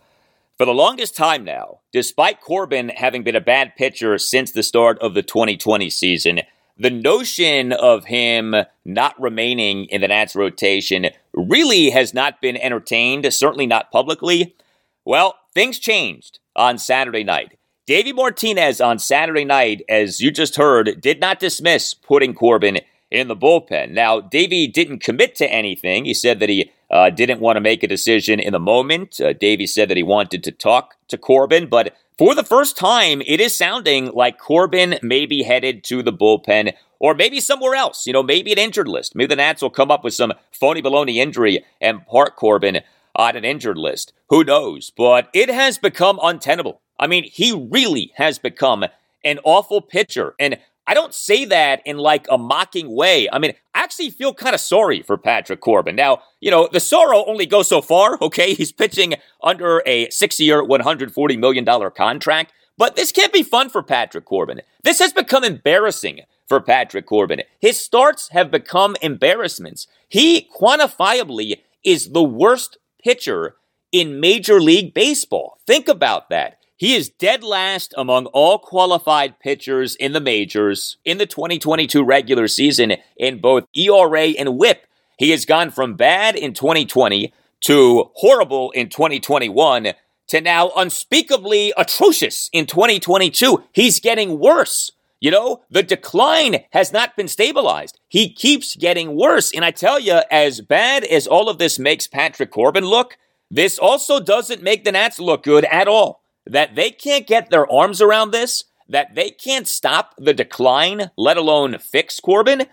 [0.58, 4.98] For the longest time now, despite Corbin having been a bad pitcher since the start
[5.00, 6.40] of the 2020 season,
[6.78, 8.56] the notion of him
[8.86, 14.56] not remaining in the Nats rotation really has not been entertained, certainly not publicly.
[15.04, 17.59] Well, things changed on Saturday night.
[17.90, 23.28] Davey Martinez on Saturday night, as you just heard, did not dismiss putting Corbin in
[23.28, 23.94] the bullpen.
[23.94, 26.06] Now, Davey didn't commit to anything.
[26.06, 29.20] He said that he uh, didn't want to make a decision in the moment.
[29.20, 33.24] Uh, Davey said that he wanted to talk to Corbin, but for the first time,
[33.26, 38.06] it is sounding like Corbin may be headed to the bullpen or maybe somewhere else.
[38.06, 39.16] You know, maybe an injured list.
[39.16, 42.82] Maybe the Nats will come up with some phony baloney injury and park Corbin
[43.16, 44.14] on an injured list.
[44.30, 44.92] Who knows?
[44.96, 46.82] But it has become untenable.
[47.00, 48.86] I mean, he really has become
[49.24, 50.36] an awful pitcher.
[50.40, 53.30] And I don't say that in like a mocking way.
[53.32, 55.96] I mean, I actually feel kind of sorry for Patrick Corbin.
[55.96, 58.54] Now, you know, the sorrow only goes so far, okay?
[58.54, 62.54] He's pitching under a six year, $140 million contract.
[62.78, 64.62] But this can't be fun for Patrick Corbin.
[64.84, 67.44] This has become embarrassing for Patrick Corbin.
[67.60, 69.86] His starts have become embarrassments.
[70.08, 73.56] He quantifiably is the worst pitcher
[73.92, 75.58] in Major League Baseball.
[75.66, 76.58] Think about that.
[76.78, 82.48] He is dead last among all qualified pitchers in the majors in the 2022 regular
[82.48, 84.88] season in both ERA and whip.
[85.18, 87.34] He has gone from bad in 2020
[87.66, 89.90] to horrible in 2021
[90.30, 93.64] to now unspeakably atrocious in 2022.
[93.74, 94.92] He's getting worse.
[95.20, 98.00] You know, the decline has not been stabilized.
[98.08, 99.52] He keeps getting worse.
[99.54, 103.18] And I tell you, as bad as all of this makes Patrick Corbin look,
[103.52, 107.72] this also doesn't make the Nats look good at all that they can't get their
[107.72, 112.66] arms around this, that they can't stop the decline, let alone fix Corbin,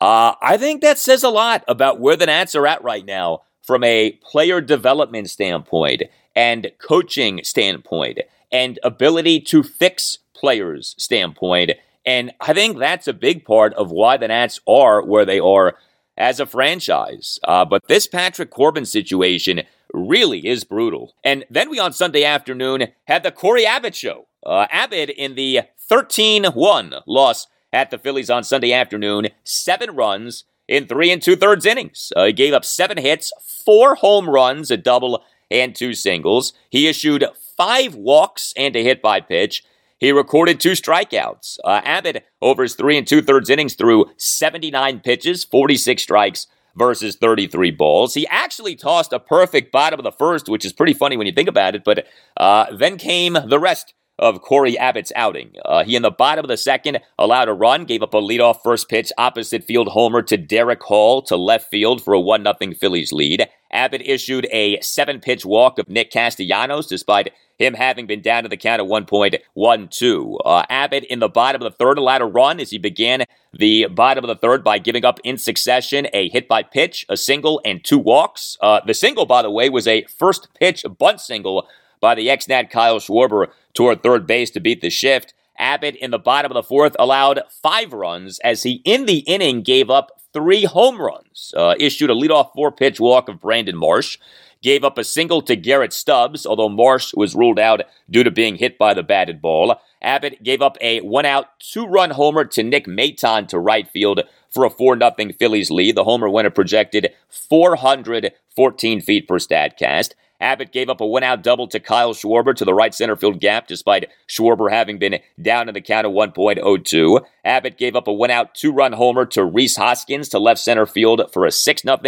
[0.00, 3.42] uh, I think that says a lot about where the Nats are at right now
[3.62, 8.20] from a player development standpoint and coaching standpoint
[8.50, 11.72] and ability to fix players standpoint.
[12.06, 15.76] And I think that's a big part of why the Nats are where they are
[16.16, 17.38] as a franchise.
[17.44, 19.62] Uh, but this Patrick Corbin situation
[19.92, 21.14] really is brutal.
[21.22, 24.26] And then we on Sunday afternoon had the Cory Abbott show.
[24.44, 30.44] Uh, Abbott in the 13 1 loss at the Phillies on Sunday afternoon, seven runs
[30.68, 32.12] in three and two thirds innings.
[32.16, 33.32] Uh, he gave up seven hits,
[33.64, 36.52] four home runs, a double, and two singles.
[36.70, 37.24] He issued
[37.56, 39.64] five walks and a hit by pitch.
[40.00, 41.58] He recorded two strikeouts.
[41.62, 47.16] Uh, Abbott, over his three and two thirds innings, threw 79 pitches, 46 strikes, versus
[47.16, 48.14] 33 balls.
[48.14, 51.32] He actually tossed a perfect bottom of the first, which is pretty funny when you
[51.34, 52.06] think about it, but
[52.38, 55.52] uh, then came the rest of Cory Abbott's outing.
[55.64, 58.62] Uh, he, in the bottom of the second, allowed a run, gave up a leadoff
[58.62, 62.74] first pitch opposite field homer to Darick Hall to left field for a 1 0
[62.74, 63.48] Phillies lead.
[63.72, 68.48] Abbott issued a seven pitch walk of Nick Castellanos despite him having been down to
[68.48, 70.38] the count of 1.12.
[70.44, 73.86] Uh, Abbott in the bottom of the third allowed a run as he began the
[73.86, 77.60] bottom of the third by giving up in succession a hit by pitch, a single,
[77.64, 78.56] and two walks.
[78.60, 81.68] Uh, the single, by the way, was a first pitch bunt single
[82.00, 85.34] by the ex-Nat Kyle Schwarber toward third base to beat the shift.
[85.58, 89.62] Abbott in the bottom of the fourth allowed five runs as he in the inning
[89.62, 94.16] gave up three home runs, uh, issued a leadoff four pitch walk of Brandon Marsh
[94.62, 98.56] gave up a single to Garrett Stubbs, although Marsh was ruled out due to being
[98.56, 99.80] hit by the batted ball.
[100.02, 104.22] Abbott gave up a one out, two run homer to Nick Maton to right field
[104.48, 105.94] for a 4 0 Phillies lead.
[105.94, 110.12] The homer winner projected 414 feet per StatCast.
[110.40, 113.40] Abbott gave up a one out double to Kyle Schwarber to the right center field
[113.40, 117.24] gap, despite Schwarber having been down in the count of 1.02.
[117.44, 120.86] Abbott gave up a one out two run homer to Rhys Hoskins to left center
[120.86, 121.98] field for a 6 0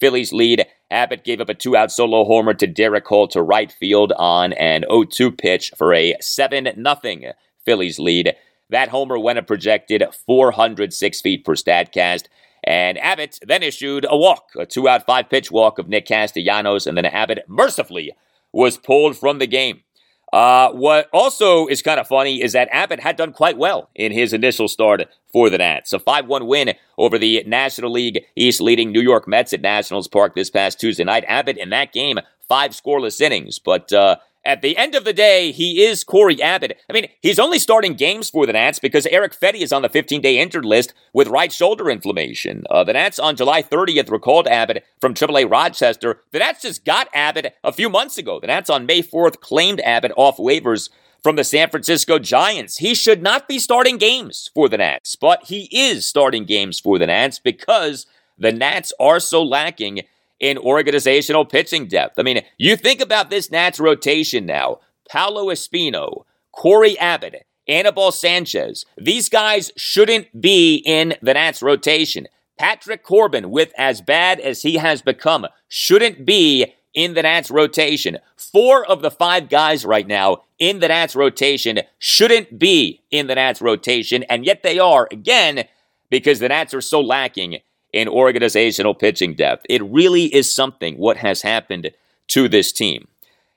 [0.00, 0.66] Phillies lead.
[0.90, 4.52] Abbott gave up a two out solo homer to Darick Hall to right field on
[4.54, 7.32] an 0 2 pitch for a 7 0
[7.64, 8.34] Phillies lead.
[8.70, 12.24] That homer went a projected 406 feet per StatCast.
[12.64, 16.86] And Abbott then issued a walk, a two out, five pitch walk of Nick Castellanos,
[16.86, 18.12] and then Abbott mercifully
[18.52, 19.82] was pulled from the game.
[20.32, 24.12] Uh, what also is kind of funny is that Abbott had done quite well in
[24.12, 25.92] his initial start for the Nats.
[25.92, 30.08] A 5 1 win over the National League East leading New York Mets at Nationals
[30.08, 31.24] Park this past Tuesday night.
[31.28, 35.52] Abbott in that game, five scoreless innings, but uh, at the end of the day,
[35.52, 36.78] he is Cory Abbott.
[36.88, 39.88] I mean, he's only starting games for the Nats because Erick Fedde is on the
[39.88, 42.64] 15 day injured list with right shoulder inflammation.
[42.68, 46.22] Uh, the Nats on July 30th recalled Abbott from AAA Rochester.
[46.32, 48.40] The Nats just got Abbott a few months ago.
[48.40, 50.90] The Nats on May 4th claimed Abbott off waivers
[51.22, 52.78] from the San Francisco Giants.
[52.78, 56.98] He should not be starting games for the Nats, but he is starting games for
[56.98, 60.00] the Nats because the Nats are so lacking
[60.42, 62.18] in organizational pitching depth.
[62.18, 68.84] I mean, you think about this Nats rotation now Paolo Espino, Cory Abbott, Anibal Sanchez.
[68.98, 72.26] These guys shouldn't be in the Nats rotation.
[72.58, 78.18] Patrick Corbin, with as bad as he has become, shouldn't be in the Nats rotation.
[78.36, 83.36] Four of the five guys right now in the Nats rotation shouldn't be in the
[83.36, 85.64] Nats rotation, and yet they are, again,
[86.10, 87.60] because the Nats are so lacking
[87.92, 89.66] in organizational pitching depth.
[89.68, 91.90] It really is something what has happened
[92.28, 93.08] to this team.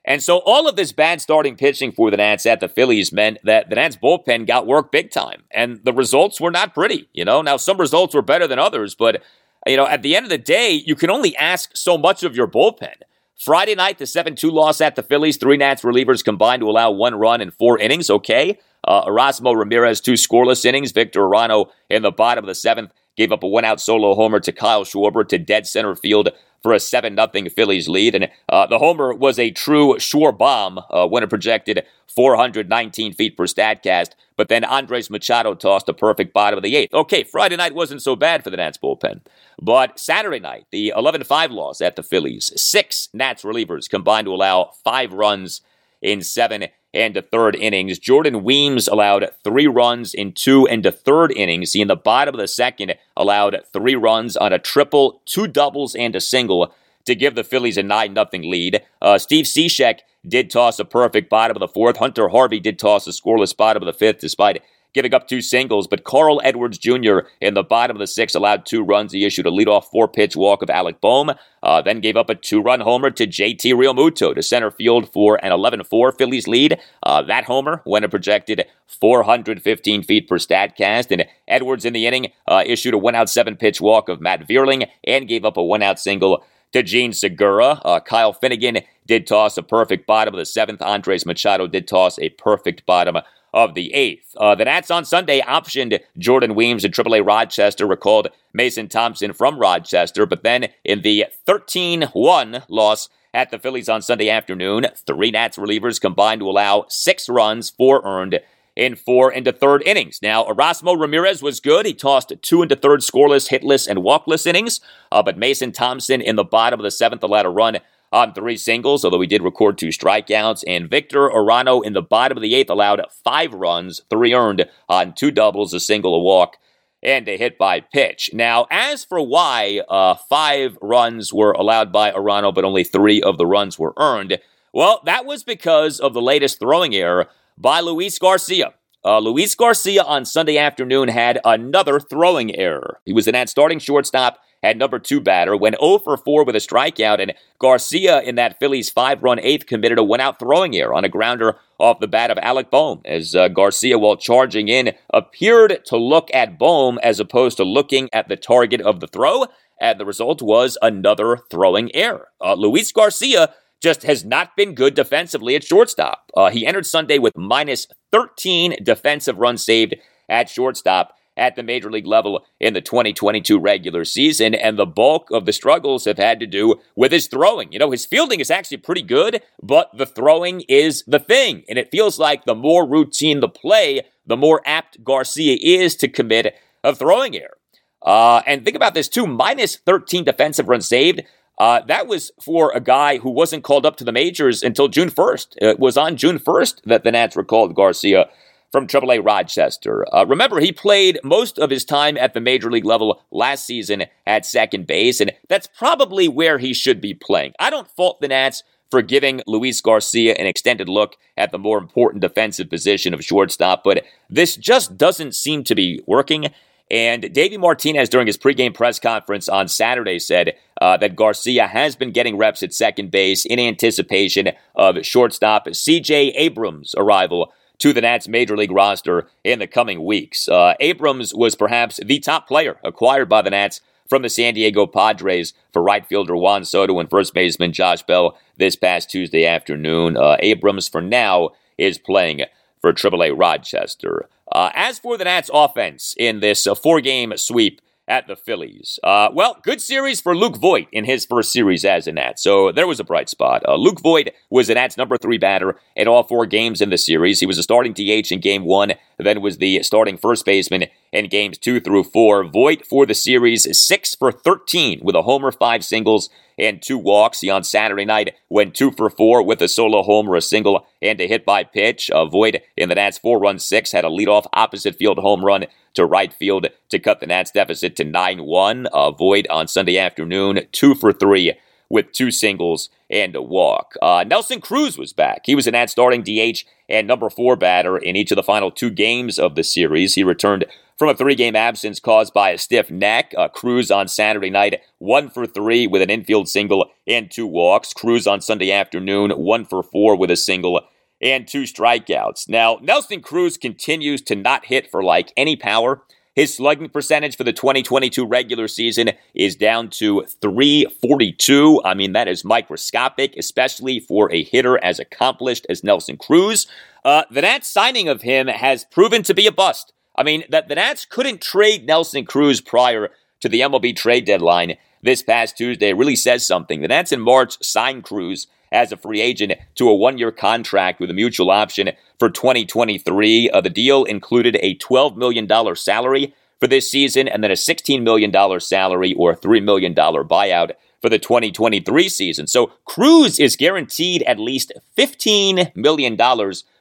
[0.04, 3.38] And so all of this bad starting pitching for the Nats at the Phillies meant
[3.42, 5.42] that the Nats bullpen got work big time.
[5.50, 7.42] And the results were not pretty, you know.
[7.42, 9.22] Now some results were better than others, but
[9.66, 12.36] you know, at the end of the day, you can only ask so much of
[12.36, 12.94] your bullpen.
[13.36, 15.36] Friday night, the 7 2 loss at the Phillies.
[15.38, 18.08] Three Nats relievers combined to allow one run in four innings.
[18.08, 18.58] Okay.
[18.84, 20.92] Uh, Erasmo Ramirez, two scoreless innings.
[20.92, 24.40] Victor Arano in the bottom of the seventh gave up a one out solo homer
[24.40, 26.30] to Kyle Schwarber to dead center field
[26.62, 28.14] for a 7 0 Phillies lead.
[28.14, 33.36] And uh, the homer was a true Schwar bomb uh, when it projected 419 feet
[33.36, 34.10] per StatCast.
[34.36, 36.92] But then Andres Machado tossed a perfect bottom of the eighth.
[36.92, 39.20] Okay, Friday night wasn't so bad for the Nats bullpen.
[39.60, 44.34] But Saturday night, the 11 5 loss at the Phillies, six Nats relievers combined to
[44.34, 45.60] allow five runs
[46.02, 47.98] in seven and a third innings.
[47.98, 51.72] Jordan Weems allowed three runs in two and a third innings.
[51.72, 55.94] He, in the bottom of the second, allowed three runs on a triple, two doubles,
[55.94, 56.74] and a single
[57.04, 58.82] to give the Phillies a 9 0 lead.
[59.00, 61.98] Uh, Steve Cishek did toss a perfect bottom of the fourth.
[61.98, 64.62] Hunter Harvey did toss a scoreless bottom of the fifth, despite
[64.92, 65.86] giving up two singles.
[65.86, 67.20] But Carl Edwards Jr.
[67.40, 69.12] in the bottom of the sixth allowed two runs.
[69.12, 71.32] He issued a leadoff four pitch walk of Alec Bohm,
[71.62, 75.44] uh, then gave up a two run homer to JT Realmuto to center field for
[75.44, 76.78] an 11 4 Phillies lead.
[77.02, 82.32] Uh, that homer, when it projected 415 feet per StatCast, and Edwards in the inning
[82.48, 85.62] uh, issued a one out seven pitch walk of Matt Vierling and gave up a
[85.62, 87.80] one out single to Jean Segura.
[87.84, 90.82] Uh, Kyle Finnegan did toss a perfect bottom of the seventh.
[90.82, 93.16] Andres Machado did toss a perfect bottom
[93.54, 94.34] of the eighth.
[94.36, 99.58] Uh, the Nats on Sunday optioned Jordan Weems at AAA Rochester, recalled Mason Thompson from
[99.58, 105.30] Rochester, but then in the 13 1 loss at the Phillies on Sunday afternoon, three
[105.30, 108.40] Nats relievers combined to allow six runs, four earned
[108.76, 110.20] in four into third innings.
[110.22, 111.86] Now, Erasmo Ramirez was good.
[111.86, 114.80] He tossed two into third scoreless, hitless, and walkless innings.
[115.10, 117.78] Uh, but Mason Thompson in the bottom of the seventh allowed a run
[118.16, 120.64] on three singles, although he did record two strikeouts.
[120.66, 125.12] And Victor Arano in the bottom of the eighth allowed five runs, three earned on
[125.12, 126.56] two doubles, a single, a walk,
[127.02, 128.30] and a hit by pitch.
[128.32, 133.36] Now, as for why uh, five runs were allowed by Arano, but only three of
[133.36, 134.38] the runs were earned,
[134.72, 138.72] well, that was because of the latest throwing error by Luis Garcia.
[139.04, 142.98] Uh, Luis Garcia on Sunday afternoon had another throwing error.
[143.04, 146.56] He was an that starting shortstop at number two batter, went 0 for 4 with
[146.56, 150.76] a strikeout, and Garcia in that Phillies five run eighth committed a one out throwing
[150.76, 154.66] error on a grounder off the bat of Alec Bohm, as uh, Garcia, while charging
[154.66, 159.06] in, appeared to look at Bohm as opposed to looking at the target of the
[159.06, 159.44] throw,
[159.80, 162.28] and the result was another throwing error.
[162.44, 166.32] Uh, Luis Garcia just has not been good defensively at shortstop.
[166.36, 169.94] Uh, he entered Sunday with minus 13 defensive runs saved
[170.28, 175.30] at shortstop at the major league level in the 2022 regular season, and the bulk
[175.30, 177.72] of the struggles have had to do with his throwing.
[177.72, 181.78] You know, his fielding is actually pretty good, but the throwing is the thing, and
[181.78, 186.54] it feels like the more routine the play, the more apt Garcia is to commit
[186.82, 187.56] a throwing error.
[188.02, 191.22] Uh, and think about this too minus 13 defensive runs saved.
[191.58, 195.10] Uh, that was for a guy who wasn't called up to the majors until June
[195.10, 195.46] 1st.
[195.56, 198.28] It was on June 1st that the Nats recalled Garcia
[198.72, 200.06] from AAA Rochester.
[200.14, 204.04] Uh, remember, he played most of his time at the major league level last season
[204.26, 207.52] at second base, and that's probably where he should be playing.
[207.58, 211.78] I don't fault the Nats for giving Luis Garcia an extended look at the more
[211.78, 216.52] important defensive position of shortstop, but this just doesn't seem to be working.
[216.88, 221.96] And Davey Martinez, during his pregame press conference on Saturday, said uh, that Garcia has
[221.96, 228.00] been getting reps at second base in anticipation of shortstop CJ Abrams' arrival to the
[228.00, 230.48] Nats major league roster in the coming weeks.
[230.48, 234.86] Uh, Abrams was perhaps the top player acquired by the Nats from the San Diego
[234.86, 240.16] Padres for right fielder Juan Soto and first baseman Josh Bell this past Tuesday afternoon.
[240.16, 242.42] Uh, Abrams, for now, is playing
[242.80, 244.28] for AAA Rochester.
[244.52, 248.98] Uh, as for the Nats offense in this uh, four game sweep at the Phillies,
[249.02, 252.38] uh, well, good series for Luke Voit in his first series as a Nat.
[252.38, 253.62] So there was a bright spot.
[253.66, 256.98] Uh, Luke Voit was the Nats' number three batter in all four games in the
[256.98, 257.40] series.
[257.40, 260.86] He was a starting DH in game one, then was the starting first baseman
[261.16, 262.44] in games two through four.
[262.44, 267.40] Voit for the series, six for 13 with a homer, five singles, and two walks.
[267.40, 271.18] He on Saturday night went two for four with a solo homer, a single, and
[271.20, 272.10] a hit by pitch.
[272.10, 275.64] Uh, Voit in the Nats four run six had a leadoff opposite field home run
[275.94, 278.86] to right field to cut the Nats deficit to 9 1.
[278.86, 281.54] Uh, Voit on Sunday afternoon, two for three
[281.88, 283.94] with two singles and a walk.
[284.02, 285.42] Uh, Nelson Cruz was back.
[285.46, 288.70] He was an Nats starting DH and number four batter in each of the final
[288.70, 290.14] two games of the series.
[290.14, 290.66] He returned
[290.98, 293.34] from a three game absence caused by a stiff neck.
[293.36, 297.92] Uh, Cruz on Saturday night, one for three with an infield single and two walks.
[297.92, 300.80] Cruz on Sunday afternoon, one for four with a single
[301.20, 302.48] and two strikeouts.
[302.48, 306.02] Now, Nelson Cruz continues to not hit for like any power.
[306.34, 311.80] His slugging percentage for the 2022 regular season is down to 342.
[311.82, 316.66] I mean, that is microscopic, especially for a hitter as accomplished as Nelson Cruz.
[317.06, 319.94] Uh, the Nats signing of him has proven to be a bust.
[320.16, 323.10] I mean, that the Nats couldn't trade Nelson Cruz prior
[323.40, 326.80] to the MLB trade deadline this past Tuesday really says something.
[326.80, 331.00] The Nats in March signed Cruz as a free agent to a one year contract
[331.00, 333.50] with a mutual option for 2023.
[333.50, 338.02] Uh, the deal included a $12 million salary for this season and then a $16
[338.02, 340.72] million salary or $3 million buyout
[341.02, 342.46] for the 2023 season.
[342.46, 346.16] So Cruz is guaranteed at least $15 million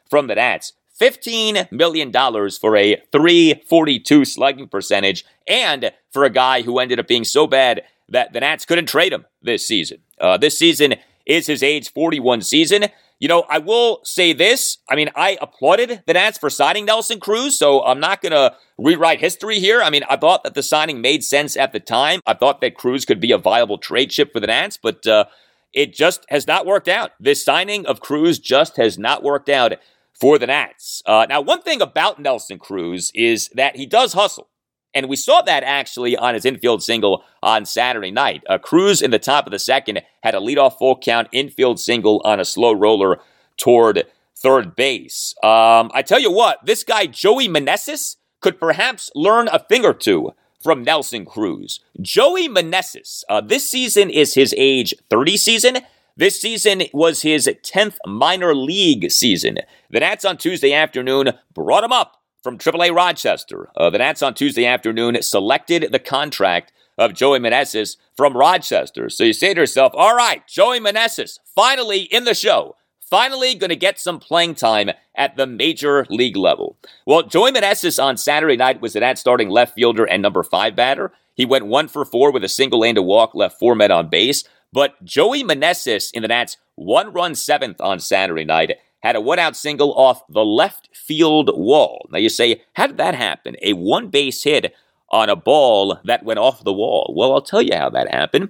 [0.09, 0.73] from the Nats.
[0.99, 7.23] $15 million for a 342 slugging percentage and for a guy who ended up being
[7.23, 9.99] so bad that the Nats couldn't trade him this season.
[10.19, 10.95] Uh, this season
[11.25, 12.85] is his age 41 season.
[13.19, 14.77] You know, I will say this.
[14.89, 18.55] I mean, I applauded the Nats for signing Nelson Cruz, so I'm not going to
[18.77, 19.81] rewrite history here.
[19.81, 22.19] I mean, I thought that the signing made sense at the time.
[22.25, 25.25] I thought that Cruz could be a viable trade chip for the Nats, but uh,
[25.73, 27.11] it just has not worked out.
[27.19, 29.73] This signing of Cruz just has not worked out
[30.19, 31.01] for the Nats.
[31.05, 34.47] Uh, now, one thing about Nelson Cruz is that he does hustle.
[34.93, 38.43] And we saw that actually on his infield single on Saturday night.
[38.47, 42.21] Uh, Cruz in the top of the second had a leadoff full count infield single
[42.23, 43.19] on a slow roller
[43.57, 44.05] toward
[44.37, 45.35] third base.
[45.43, 49.93] Um, I tell you what, this guy, Joey Meneses, could perhaps learn a thing or
[49.93, 50.31] two
[50.63, 51.81] from Nelson Cruz.
[52.01, 55.77] Joey Meneses, uh, this season is his age 30 season.
[56.17, 59.57] This season was his 10th minor league season.
[59.89, 63.69] The Nats on Tuesday afternoon brought him up from AAA Rochester.
[63.75, 69.09] Uh, the Nats on Tuesday afternoon selected the contract of Joey Meneses from Rochester.
[69.09, 72.77] So you say to yourself, all right, Joey Meneses, finally in the show.
[73.01, 76.77] Finally, going to get some playing time at the major league level.
[77.05, 80.77] Well, Joey Meneses on Saturday night was the Nats starting left fielder and number five
[80.77, 81.11] batter.
[81.35, 84.09] He went one for four with a single and a walk, left four men on
[84.09, 84.45] base.
[84.75, 89.39] But Joey Meneses in the Nats one run seventh on Saturday night had a one
[89.39, 92.09] out single off the left field wall.
[92.11, 93.55] Now you say, how did that happen?
[93.61, 94.75] A one base hit
[95.09, 97.13] on a ball that went off the wall.
[97.15, 98.49] Well, I'll tell you how that happened.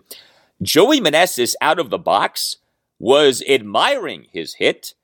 [0.64, 2.57] Joey Meneses out of the box
[2.97, 4.95] was admiring his hit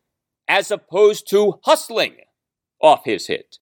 [0.48, 2.16] as opposed to hustling
[2.82, 3.60] off his hit.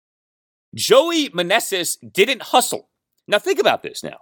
[0.73, 2.87] Joey Meneses didn't hustle.
[3.27, 4.19] Now think about this now.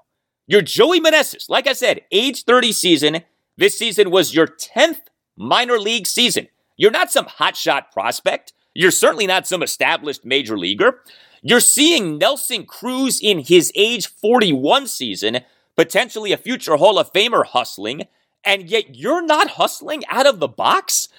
[0.50, 1.50] You're Joey Meneses.
[1.50, 3.24] Like I said, age 30 season.
[3.58, 5.02] This season was your 10th
[5.36, 6.48] minor league season.
[6.78, 8.54] You're not some hotshot prospect.
[8.74, 11.02] You're certainly not some established major leaguer.
[11.42, 15.40] You're seeing Nelson Cruz in his age 41 season,
[15.76, 18.04] potentially a future Hall of Famer hustling,
[18.46, 21.10] and yet you're not hustling out of the box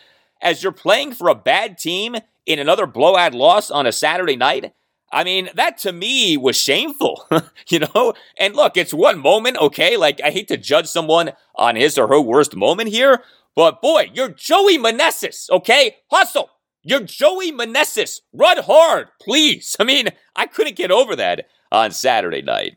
[0.41, 4.73] as you're playing for a bad team in another blowout loss on a Saturday night.
[5.11, 7.27] I mean, that to me was shameful,
[7.69, 8.15] you know?
[8.39, 9.97] And look, it's one moment, okay?
[9.97, 13.23] Like, I hate to judge someone on his or her worst moment here,
[13.57, 15.97] but boy, you're Joey Meneses, okay?
[16.11, 16.51] Hustle.
[16.83, 18.21] You're Joey Meneses.
[18.33, 19.77] Run hard, please.
[19.81, 22.77] I mean, I couldn't get over that on Saturday night.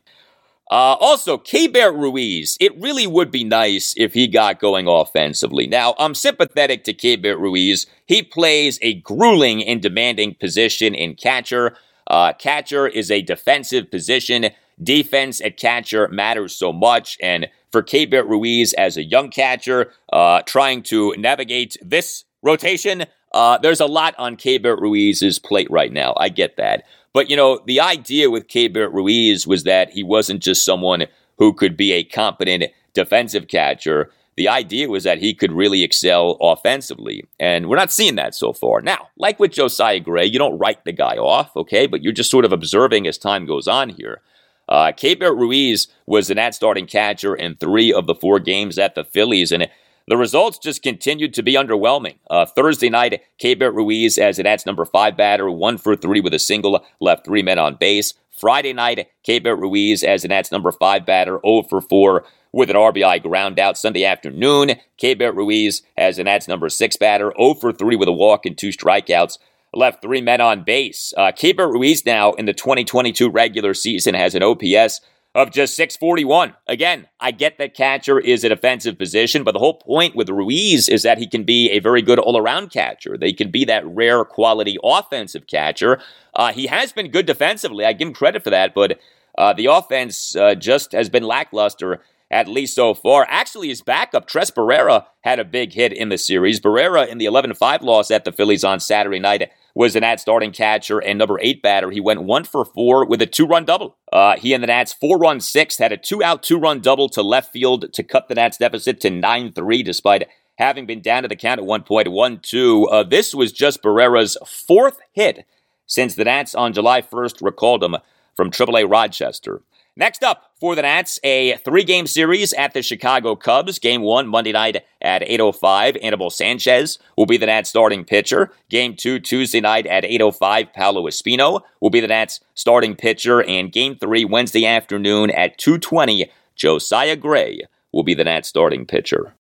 [0.71, 5.67] Uh, also, Keibert Ruiz, it really would be nice if he got going offensively.
[5.67, 7.87] Now, I'm sympathetic to Keibert Ruiz.
[8.05, 11.75] He plays a grueling and demanding position in catcher.
[12.11, 14.49] Uh, catcher is a defensive position.
[14.83, 20.41] Defense at catcher matters so much, and for Keibert Ruiz as a young catcher, uh,
[20.41, 23.05] trying to navigate this rotation.
[23.33, 26.13] Uh, there's a lot on Keibert Ruiz's plate right now.
[26.17, 26.83] I get that.
[27.13, 31.05] But, you know, the idea with Keibert Ruiz was that he wasn't just someone
[31.37, 34.11] who could be a competent defensive catcher.
[34.41, 37.23] The idea was that he could really excel offensively.
[37.39, 38.81] And we're not seeing that so far.
[38.81, 41.85] Now, like with Josiah Gray, you don't write the guy off, okay?
[41.85, 44.21] But you're just sort of observing as time goes on here.
[44.67, 48.95] Uh, Keibert Ruiz was an Nats starting catcher in three of the four games at
[48.95, 49.69] the Phillies, and
[50.07, 52.15] the results just continued to be underwhelming.
[52.27, 56.33] Uh, Thursday night, Keibert Ruiz as an Nats number five batter, one for three with
[56.33, 58.15] a single, left three men on base.
[58.31, 62.75] Friday night, Keibert Ruiz as an Nats number five batter, 0 for 4 with an
[62.75, 63.77] RBI ground out.
[63.77, 64.71] Sunday afternoon,
[65.01, 68.57] Keibert Ruiz as the Nats number six batter, 0 for 3 with a walk and
[68.57, 69.37] two strikeouts
[69.73, 71.13] left three men on base.
[71.15, 75.01] Uh, Ruiz now in the 2022 regular season has an OPS
[75.33, 76.55] of just 641.
[76.67, 80.89] Again, I get that catcher is a defensive position, but the whole point with Ruiz
[80.89, 83.17] is that he can be a very good all around catcher.
[83.17, 86.01] They can be that rare quality offensive catcher.
[86.33, 87.85] Uh, he has been good defensively.
[87.85, 88.99] I give him credit for that, but
[89.37, 92.01] uh, the offense uh, just has been lackluster
[92.31, 93.27] at least so far.
[93.29, 96.59] Actually, his backup, Tres Barrera, had a big hit in the series.
[96.59, 100.21] Barrera, in the 11 5 loss at the Phillies on Saturday night, was the Nats
[100.21, 101.91] starting catcher and number eight batter.
[101.91, 103.97] He went one for four with a two run double.
[104.11, 107.09] Uh, he and the Nats four run sixth had a two out, two run double
[107.09, 110.27] to left field to cut the Nats deficit to 9 3 despite
[110.57, 112.87] having been down to the count at one point, 1 2.
[112.87, 115.45] Uh, this was just Barrera's fourth hit
[115.85, 117.97] since the Nats on July 1st recalled him
[118.35, 119.61] from AAA Rochester.
[119.97, 123.77] Next up for the Nats, a three-game series at the Chicago Cubs.
[123.77, 125.97] Game one Monday night at 8:05.
[126.01, 128.53] Anibal Sanchez will be the Nats starting pitcher.
[128.69, 130.71] Game two Tuesday night at 8:05.
[130.71, 136.31] Paolo Espino will be the Nats starting pitcher, and Game three Wednesday afternoon at 2:20.
[136.55, 137.59] Josiah Gray
[137.91, 139.35] will be the Nats starting pitcher.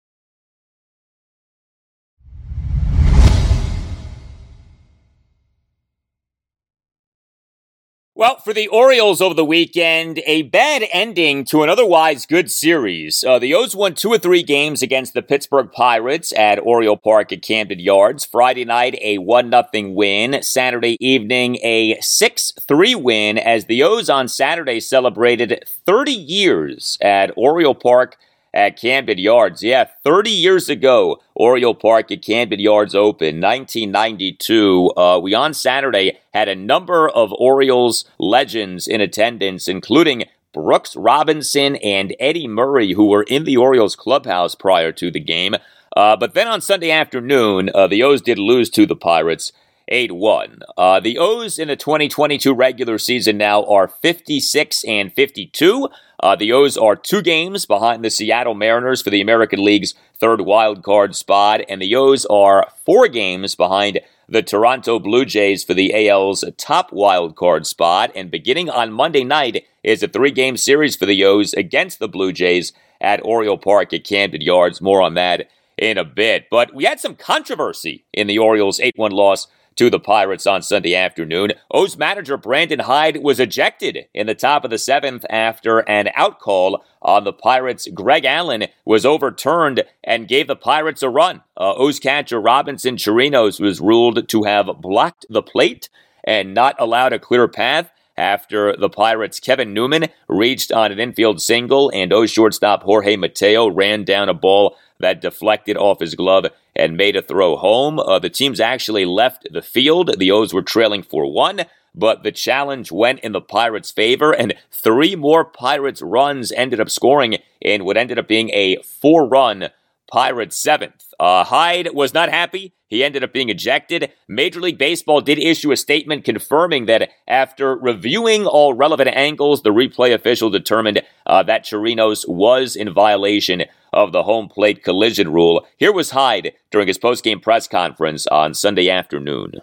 [8.18, 13.23] Well, for the Orioles over the weekend, a bad ending to an otherwise good series.
[13.23, 17.31] Uh, the O's won two or three games against the Pittsburgh Pirates at Oriole Park
[17.31, 18.26] at Camden Yards.
[18.26, 20.41] Friday night, a 1 0 win.
[20.41, 27.31] Saturday evening, a 6 3 win as the O's on Saturday celebrated 30 years at
[27.38, 28.18] Oriole Park
[28.52, 29.61] at Camden Yards.
[29.61, 34.91] Yeah, 30 years ago, Oriole Park at Camden Yards Open, 1992.
[34.97, 41.76] Uh, we on Saturday had a number of Orioles legends in attendance, including Brooks Robinson
[41.77, 45.55] and Eddie Murray, who were in the Orioles clubhouse prior to the game.
[45.95, 49.51] Uh, but then on Sunday afternoon, uh, the O's did lose to the Pirates.
[49.88, 50.59] 8 1.
[50.77, 55.89] Uh, the O's in the 2022 regular season now are 56 and 52.
[56.19, 60.41] Uh, the O's are two games behind the Seattle Mariners for the American League's third
[60.41, 65.73] wild card spot, and the O's are four games behind the Toronto Blue Jays for
[65.73, 68.11] the AL's top wild card spot.
[68.15, 72.09] And beginning on Monday night is a three game series for the O's against the
[72.09, 74.81] Blue Jays at Oriole Park at Camden Yards.
[74.81, 76.49] More on that in a bit.
[76.49, 79.47] But we had some controversy in the Orioles' 8 1 loss
[79.78, 81.54] to the Pirates on Sunday afternoon.
[81.72, 86.40] O's manager Brandon Hyde was ejected in the top of the seventh after an out
[86.40, 87.88] call on the Pirates.
[87.94, 91.41] Greg Allen was overturned and gave the Pirates a run.
[91.56, 95.90] Uh, O's catcher Robinson Chirinos was ruled to have blocked the plate
[96.24, 101.40] and not allowed a clear path after the Pirates' Kevin Newman reached on an infield
[101.40, 106.48] single and O's shortstop Jorge Mateo ran down a ball that deflected off his glove
[106.78, 107.99] and made a throw home.
[107.99, 110.18] Uh, the teams actually left the field.
[110.18, 114.54] The O's were trailing for one, but the challenge went in the Pirates' favor, and
[114.72, 119.70] three more Pirates runs ended up scoring in what ended up being a four run
[120.10, 121.14] Pirates seventh.
[121.20, 122.74] Uh, Hyde was not happy.
[122.88, 124.11] He ended up being ejected.
[124.27, 129.72] Major League Baseball did issue a statement confirming that after reviewing all relevant angles, the
[129.72, 135.65] replay official determined uh, that Chirinos was in violation of the home plate collision rule.
[135.77, 139.53] Here was Hyde during his postgame press conference on Sunday afternoon.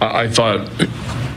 [0.00, 0.60] I thought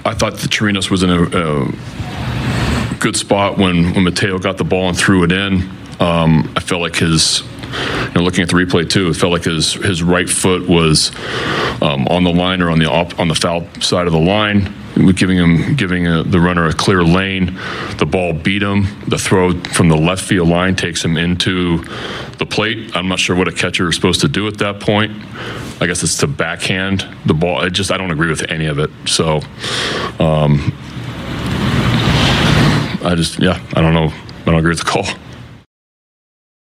[0.05, 4.63] I thought that Chirinos was in a, a, good spot when, when Mateo got the
[4.63, 5.69] ball and threw it in.
[5.99, 7.43] Um, I felt like his
[8.07, 11.11] you know, looking at the replay too, it felt like his his right foot was
[11.81, 14.73] um, on the line or on the op, on the foul side of the line,
[15.15, 17.59] giving him giving a, the runner a clear lane.
[17.97, 18.87] The ball beat him.
[19.07, 21.83] The throw from the left field line takes him into
[22.37, 22.95] the plate.
[22.95, 25.11] I'm not sure what a catcher is supposed to do at that point.
[25.79, 27.57] I guess it's to backhand the ball.
[27.57, 28.89] I just I don't agree with any of it.
[29.05, 29.41] So.
[30.19, 30.73] Um,
[33.03, 35.05] I just yeah I don't know I don't agree with the call.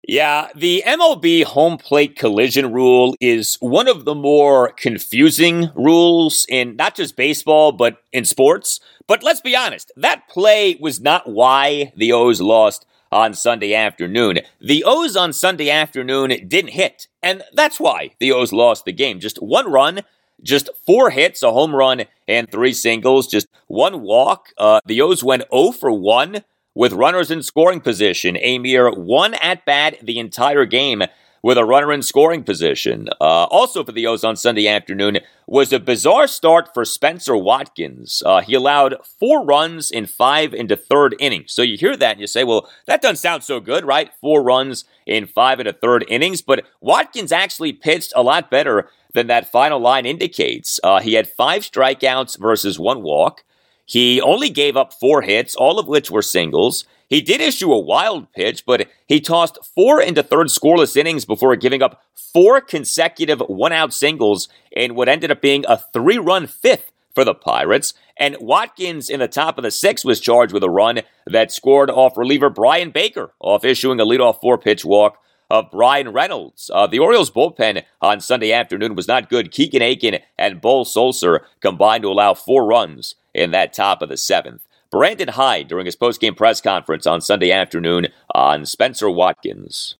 [0.08, 6.76] Yeah, the MLB home plate collision rule is one of the more confusing rules in
[6.76, 8.80] not just baseball, but in sports.
[9.06, 14.38] But let's be honest, that play was not why the O's lost on Sunday afternoon.
[14.62, 19.20] The O's on Sunday afternoon didn't hit, and that's why the O's lost the game.
[19.20, 20.00] Just one run,
[20.42, 24.54] just four hits, a home run, and three singles, just one walk.
[24.56, 26.44] Uh, the O's went 0 for 1
[26.78, 31.02] with runners in scoring position, a mere one at bat the entire game
[31.42, 33.08] with a runner in scoring position.
[33.20, 35.18] Uh, also for the O's on Sunday afternoon
[35.48, 38.22] was a bizarre start for Spenser Watkins.
[38.24, 41.52] Uh, he allowed four runs in five into third innings.
[41.52, 44.12] So you hear that and you say, well, that doesn't sound so good, right?
[44.20, 46.42] Four runs in five into third innings.
[46.42, 50.78] But Watkins actually pitched a lot better than that final line indicates.
[50.84, 53.42] Uh, he had five strikeouts versus one walk.
[53.88, 56.84] He only gave up four hits, all of which were singles.
[57.08, 61.56] He did issue a wild pitch, but he tossed four into third scoreless innings before
[61.56, 66.46] giving up four consecutive one out singles in what ended up being a three run
[66.46, 67.94] fifth for the Pirates.
[68.18, 71.90] And Watkins in the top of the sixth was charged with a run that scored
[71.90, 75.18] off reliever Bryan Baker off issuing a leadoff four pitch walk
[75.50, 76.70] of Bryan Reynolds.
[76.72, 79.50] Uh, the Orioles bullpen on Sunday afternoon was not good.
[79.50, 84.16] Keegan Akin and Beau Sulser combined to allow four runs in that top of the
[84.16, 84.66] seventh.
[84.90, 89.96] Brandon Hyde during his postgame press conference on Sunday afternoon on Spenser Watkins.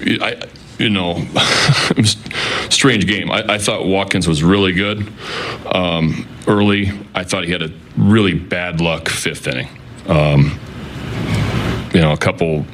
[0.00, 0.48] I,
[0.78, 1.14] you know,
[2.70, 3.30] strange game.
[3.30, 5.06] I, I, thought Watkins was really good
[5.72, 6.90] um, early.
[7.14, 9.68] I thought he had a really bad luck fifth inning.
[10.08, 10.58] Um,
[11.94, 12.64] you know, a couple,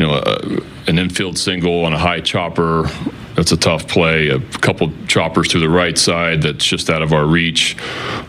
[0.00, 2.88] you know, uh, an infield single on a high chopper.
[3.34, 4.28] That's a tough play.
[4.28, 7.76] A couple choppers to the right side that's just out of our reach.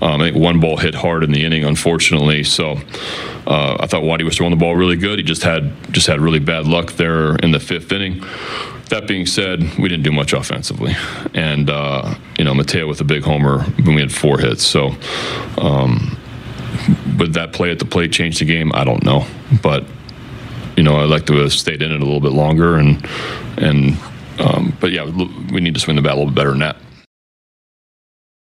[0.02, 2.43] Um, I think one ball hit hard in the inning, unfortunately.
[2.43, 2.77] So
[3.48, 5.18] uh, I thought Waddy was throwing the ball really good.
[5.18, 8.22] He just had just had really bad luck there in the fifth inning.
[8.89, 10.93] That being said, we didn't do much offensively,
[11.34, 14.65] and uh, you know Mateo with a big homer when we had four hits.
[14.65, 14.93] So.
[15.57, 16.18] Um,
[17.18, 18.72] would that play at the plate change the game?
[18.73, 19.27] I don't know,
[19.61, 19.85] but
[20.76, 22.77] you know, I'd like to have stayed in it a little bit longer.
[22.77, 23.07] And
[23.57, 23.98] and
[24.39, 25.06] um, but yeah,
[25.52, 26.77] we need to swing the bat a little bit better than that.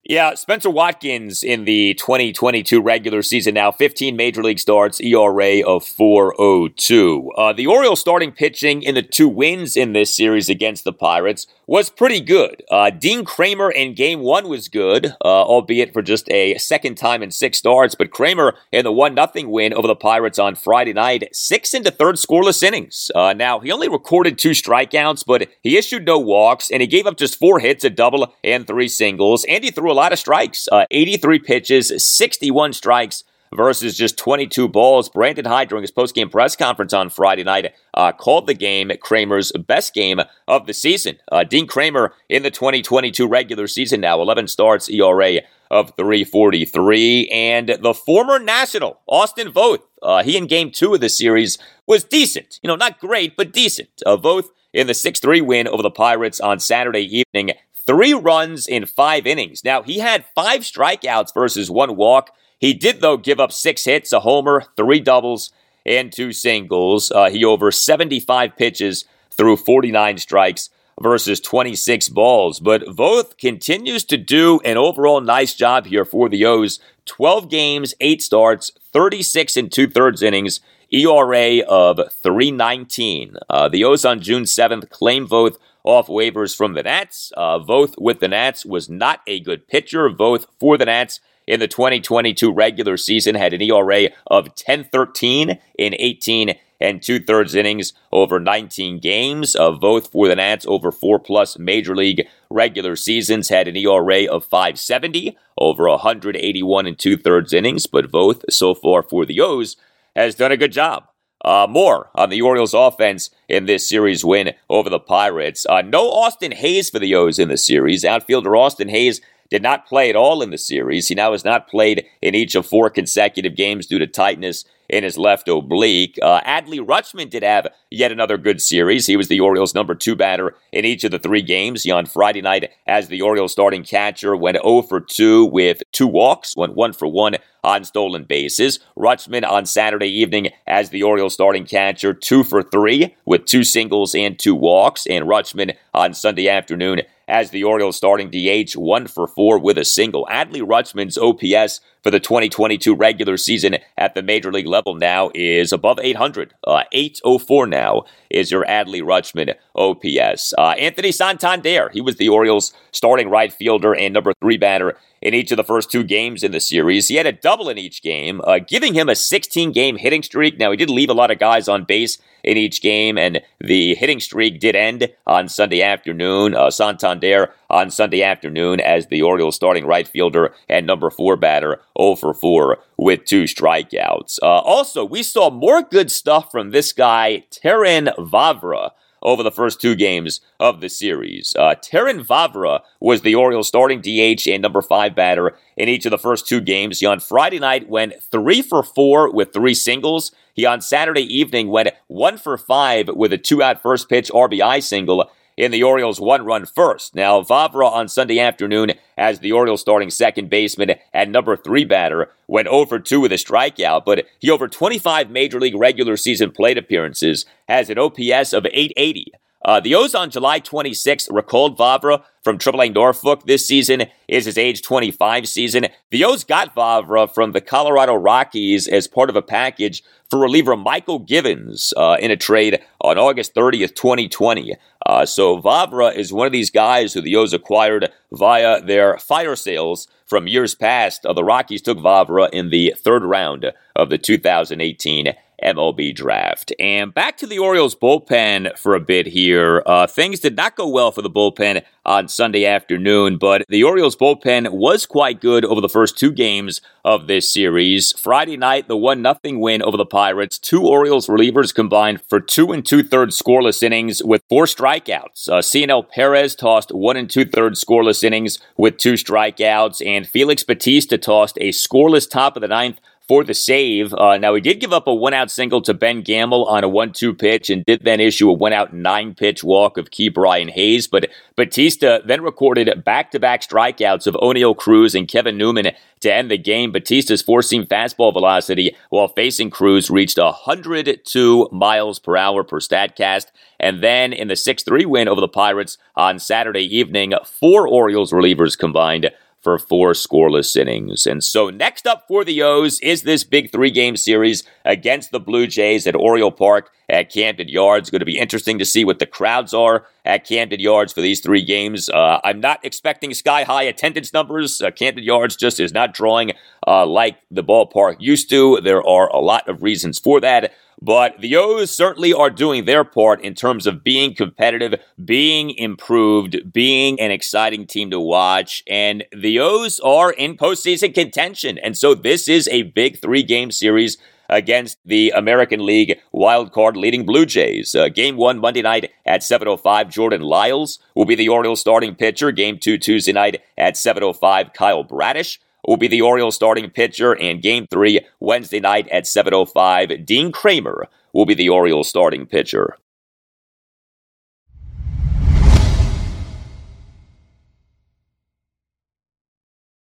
[0.10, 5.84] Yeah, Spenser Watkins in the 2022 regular season now, 15 major league starts, ERA of
[5.84, 7.28] 4.02.
[7.36, 11.46] Uh, the Orioles starting pitching in the two wins in this series against the Pirates
[11.68, 12.64] was pretty good.
[12.72, 17.22] Uh, Dean Kremer in game one was good, uh, albeit for just a second time
[17.22, 17.94] in six starts.
[17.94, 21.92] But Kremer in the 1 0 win over the Pirates on Friday night, six into
[21.92, 23.12] third scoreless innings.
[23.14, 27.06] Uh, now, he only recorded two strikeouts, but he issued no walks, and he gave
[27.06, 29.44] up just four hits, a double, and three singles.
[29.46, 33.26] And he threw a lot of strikes uh, 83 pitches, 61 strikes
[33.58, 35.10] versus just 22 balls.
[35.10, 39.52] Brandon Hyde, during his post-game press conference on Friday night, uh, called the game Kremer's
[39.52, 41.18] best game of the season.
[41.32, 47.28] Uh, Dean Kremer in the 2022 regular season now, 11 starts, ERA of 343.
[47.30, 52.04] And the former National, Austin Voth, uh, he in game two of the series was
[52.04, 52.60] decent.
[52.62, 53.90] You know, not great, but decent.
[54.06, 57.56] Uh, Voth in the 6 3 win over the Pirates on Saturday evening.
[57.86, 59.64] Three runs in five innings.
[59.64, 62.32] Now, he had five strikeouts versus one walk.
[62.60, 65.52] He did, though, give up six hits, a homer, three doubles,
[65.86, 67.12] and two singles.
[67.12, 70.70] Uh, he over 75 pitches through 49 strikes
[71.02, 72.60] versus 26 balls.
[72.60, 76.80] But Voth continues to do an overall nice job here for the O's.
[77.06, 80.60] 12 games, 8 starts, 36 and two thirds innings,
[80.92, 83.38] ERA of 319.
[83.50, 87.32] Uh, the O's on June 7th claim Voth off waivers from the Nats.
[87.38, 90.10] Uh, Voth with the Nats was not a good pitcher.
[90.10, 95.96] Voth for the Nats in the 2022 regular season had an ERA of 10-13 in
[95.98, 99.56] 18 and two thirds innings over 19 games.
[99.56, 104.26] Of Voth for the Nats over four plus major league regular seasons had an ERA
[104.26, 109.76] of 570 over 181 and two thirds innings, but Voth so far for the O's
[110.16, 111.08] has done a good job.
[111.46, 115.66] Uh, more on the Orioles offense in this series win over the Pirates.
[115.70, 118.04] Uh, no Austin Hays for the O's in the series.
[118.04, 121.08] Outfielder Austin Hays did not play at all in the series.
[121.08, 125.04] He now has not played in each of four consecutive games due to tightness in
[125.04, 126.18] his left oblique.
[126.22, 129.06] Uh, Adley Rutschman did have yet another good series.
[129.06, 131.84] He was the Orioles' number two batter in each of the three games.
[131.84, 136.08] He on Friday night as the Orioles starting catcher went 0 for 2 with two
[136.08, 138.80] walks, went 1 for 1 on stolen bases.
[138.98, 144.16] Rutschman on Saturday evening as the Orioles starting catcher, 2 for 3 with two singles
[144.16, 145.06] and two walks.
[145.06, 149.86] And Rutschman on Sunday afternoon as the Orioles starting DH, 1 for 4 with a
[149.86, 150.28] single.
[150.32, 155.74] Adley Rutschman's OPS for the 2022 regular season at the major league level now is
[155.74, 156.54] above 800.
[156.66, 160.54] Uh, 804 now is your Adley Rutschman OPS.
[160.58, 165.34] Uh, Anthony Santander, he was the Orioles starting right fielder and number three batter in
[165.34, 167.08] each of the first two games in the series.
[167.08, 170.58] He had a double in each game, uh, giving him a 16 game hitting streak.
[170.58, 173.96] Now, he did leave a lot of guys on base in each game, and the
[173.96, 176.56] hitting streak did end on Sunday afternoon.
[176.56, 181.82] Uh, Santander on Sunday afternoon as the Orioles starting right fielder and number four batter
[182.00, 184.40] 0 for 4 with two strikeouts.
[184.42, 188.92] Uh, also, we saw more good stuff from this guy, Terrin Vavra
[189.22, 191.56] over the first two games of the series.
[191.58, 196.12] Uh, Terrin Vavra was the Orioles starting DH and number five batter in each of
[196.12, 197.00] the first two games.
[197.00, 200.32] He on Friday night went three for four with three singles.
[200.54, 204.82] He on Saturday evening went one for five with a two out first pitch RBI
[204.84, 207.16] single in the Orioles' one run first.
[207.16, 212.30] Now, Vavra on Sunday afternoon as the Orioles starting second baseman and number three batter
[212.48, 216.78] went over 2 with a strikeout, but he over 25 major league regular season plate
[216.78, 219.34] appearances has an OPS of 880.
[219.64, 224.58] Uh, the O's on July 26th recalled Vavra from AAA Norfolk this season is his
[224.58, 225.88] age 25 season.
[226.12, 230.76] The O's got Vavra from the Colorado Rockies as part of a package for reliever
[230.76, 234.76] Mychal Givens uh, in a trade on August 30th, 2020.
[235.06, 239.56] Uh, so Vavra is one of these guys who the O's acquired via their fire
[239.56, 241.26] sales from years past.
[241.26, 246.74] Uh, the Rockies took Vavra in the third round of the 2018 MLB draft.
[246.80, 249.82] And back to the Orioles bullpen for a bit here.
[249.86, 254.16] Uh, things did not go well for the bullpen on Sunday afternoon, but the Orioles
[254.16, 258.14] bullpen was quite good over the first two games of this series.
[258.20, 260.58] Friday night, the 1 0 win over the Pirates.
[260.58, 265.50] Two Orioles relievers combined for two and two thirds scoreless innings with four strikeouts.
[265.50, 270.64] Uh, Cionel Perez tossed one and two thirds scoreless innings with two strikeouts, and Felix
[270.64, 274.14] Bautista tossed a scoreless top of the ninth for the save.
[274.14, 276.90] Uh, now, he did give up a one out single to Ben Gamel on a
[276.90, 280.70] 1 2 pitch and did then issue a one out nine pitch walk of Ke'Bryan
[280.70, 281.08] Hayes.
[281.08, 285.92] But Bautista then recorded back to back strikeouts of Oneil Cruz and Kevin Newman
[286.22, 286.92] to end the game.
[286.92, 293.48] Bautista's four seam fastball velocity while facing Cruz reached 102 miles per hour per StatCast.
[293.80, 298.32] And then in the 6 3 win over the Pirates on Saturday evening, four Orioles
[298.32, 299.30] relievers combined
[299.68, 301.28] for four scoreless innings.
[301.28, 305.42] And so next up for the O's is this big three game series against the
[305.42, 308.10] Blue Jays at Oriole Park at Camden Yards.
[308.10, 311.42] Going to be interesting to see what the crowds are at Camden Yards for these
[311.42, 312.08] three games.
[312.08, 314.82] Uh, I'm not expecting sky high attendance numbers.
[314.82, 316.54] Uh, Camden Yards just is not drawing
[316.88, 318.80] uh, like the ballpark used to.
[318.80, 320.72] There are a lot of reasons for that.
[321.02, 326.74] But the O's certainly are doing their part in terms of being competitive, being improved,
[326.74, 328.84] being an exciting team to watch.
[328.88, 331.78] And the O's are in postseason contention.
[331.78, 334.18] And so this is a big three game series
[334.50, 337.94] against the American League wildcard leading Blue Jays.
[337.94, 342.52] Uh, game one Monday night at 7.05, Jordan Lyles will be the Orioles starting pitcher.
[342.52, 347.36] Game two Tuesday night at 7.05, Kyle Bradish will be the Orioles starting pitcher.
[347.36, 352.98] And game three Wednesday night at 7.05, Dean Kremer will be the Orioles starting pitcher.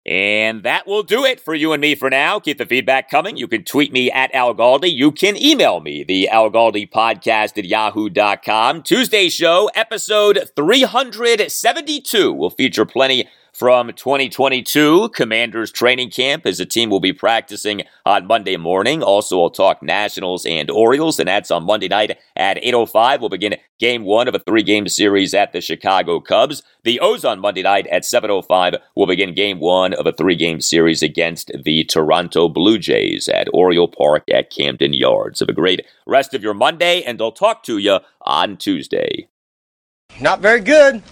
[0.06, 2.38] And that will do it for you and me for now.
[2.38, 3.38] Keep the feedback coming.
[3.38, 4.94] You can tweet me at Al Galdi.
[4.94, 8.84] You can email me, the Al Galdi podcast at yahoo.com.
[8.84, 16.90] Tuesday show, episode 372, will feature plenty from 2022 Commanders training camp as the team
[16.90, 19.04] will be practicing on Monday morning.
[19.04, 23.20] Also, I'll talk Nationals and Orioles, and that's on Monday night at 8.05.
[23.20, 26.64] We'll begin game one of a three-game series at the Chicago Cubs.
[26.84, 31.04] The O's on Monday night at 7.05 will begin game one of a three-game series
[31.04, 35.42] against the Toronto Blue Jays at Oriole Park at Camden Yards.
[35.42, 39.28] Have a great rest of your Monday, and I'll talk to you on Tuesday.
[40.20, 41.04] Not very good.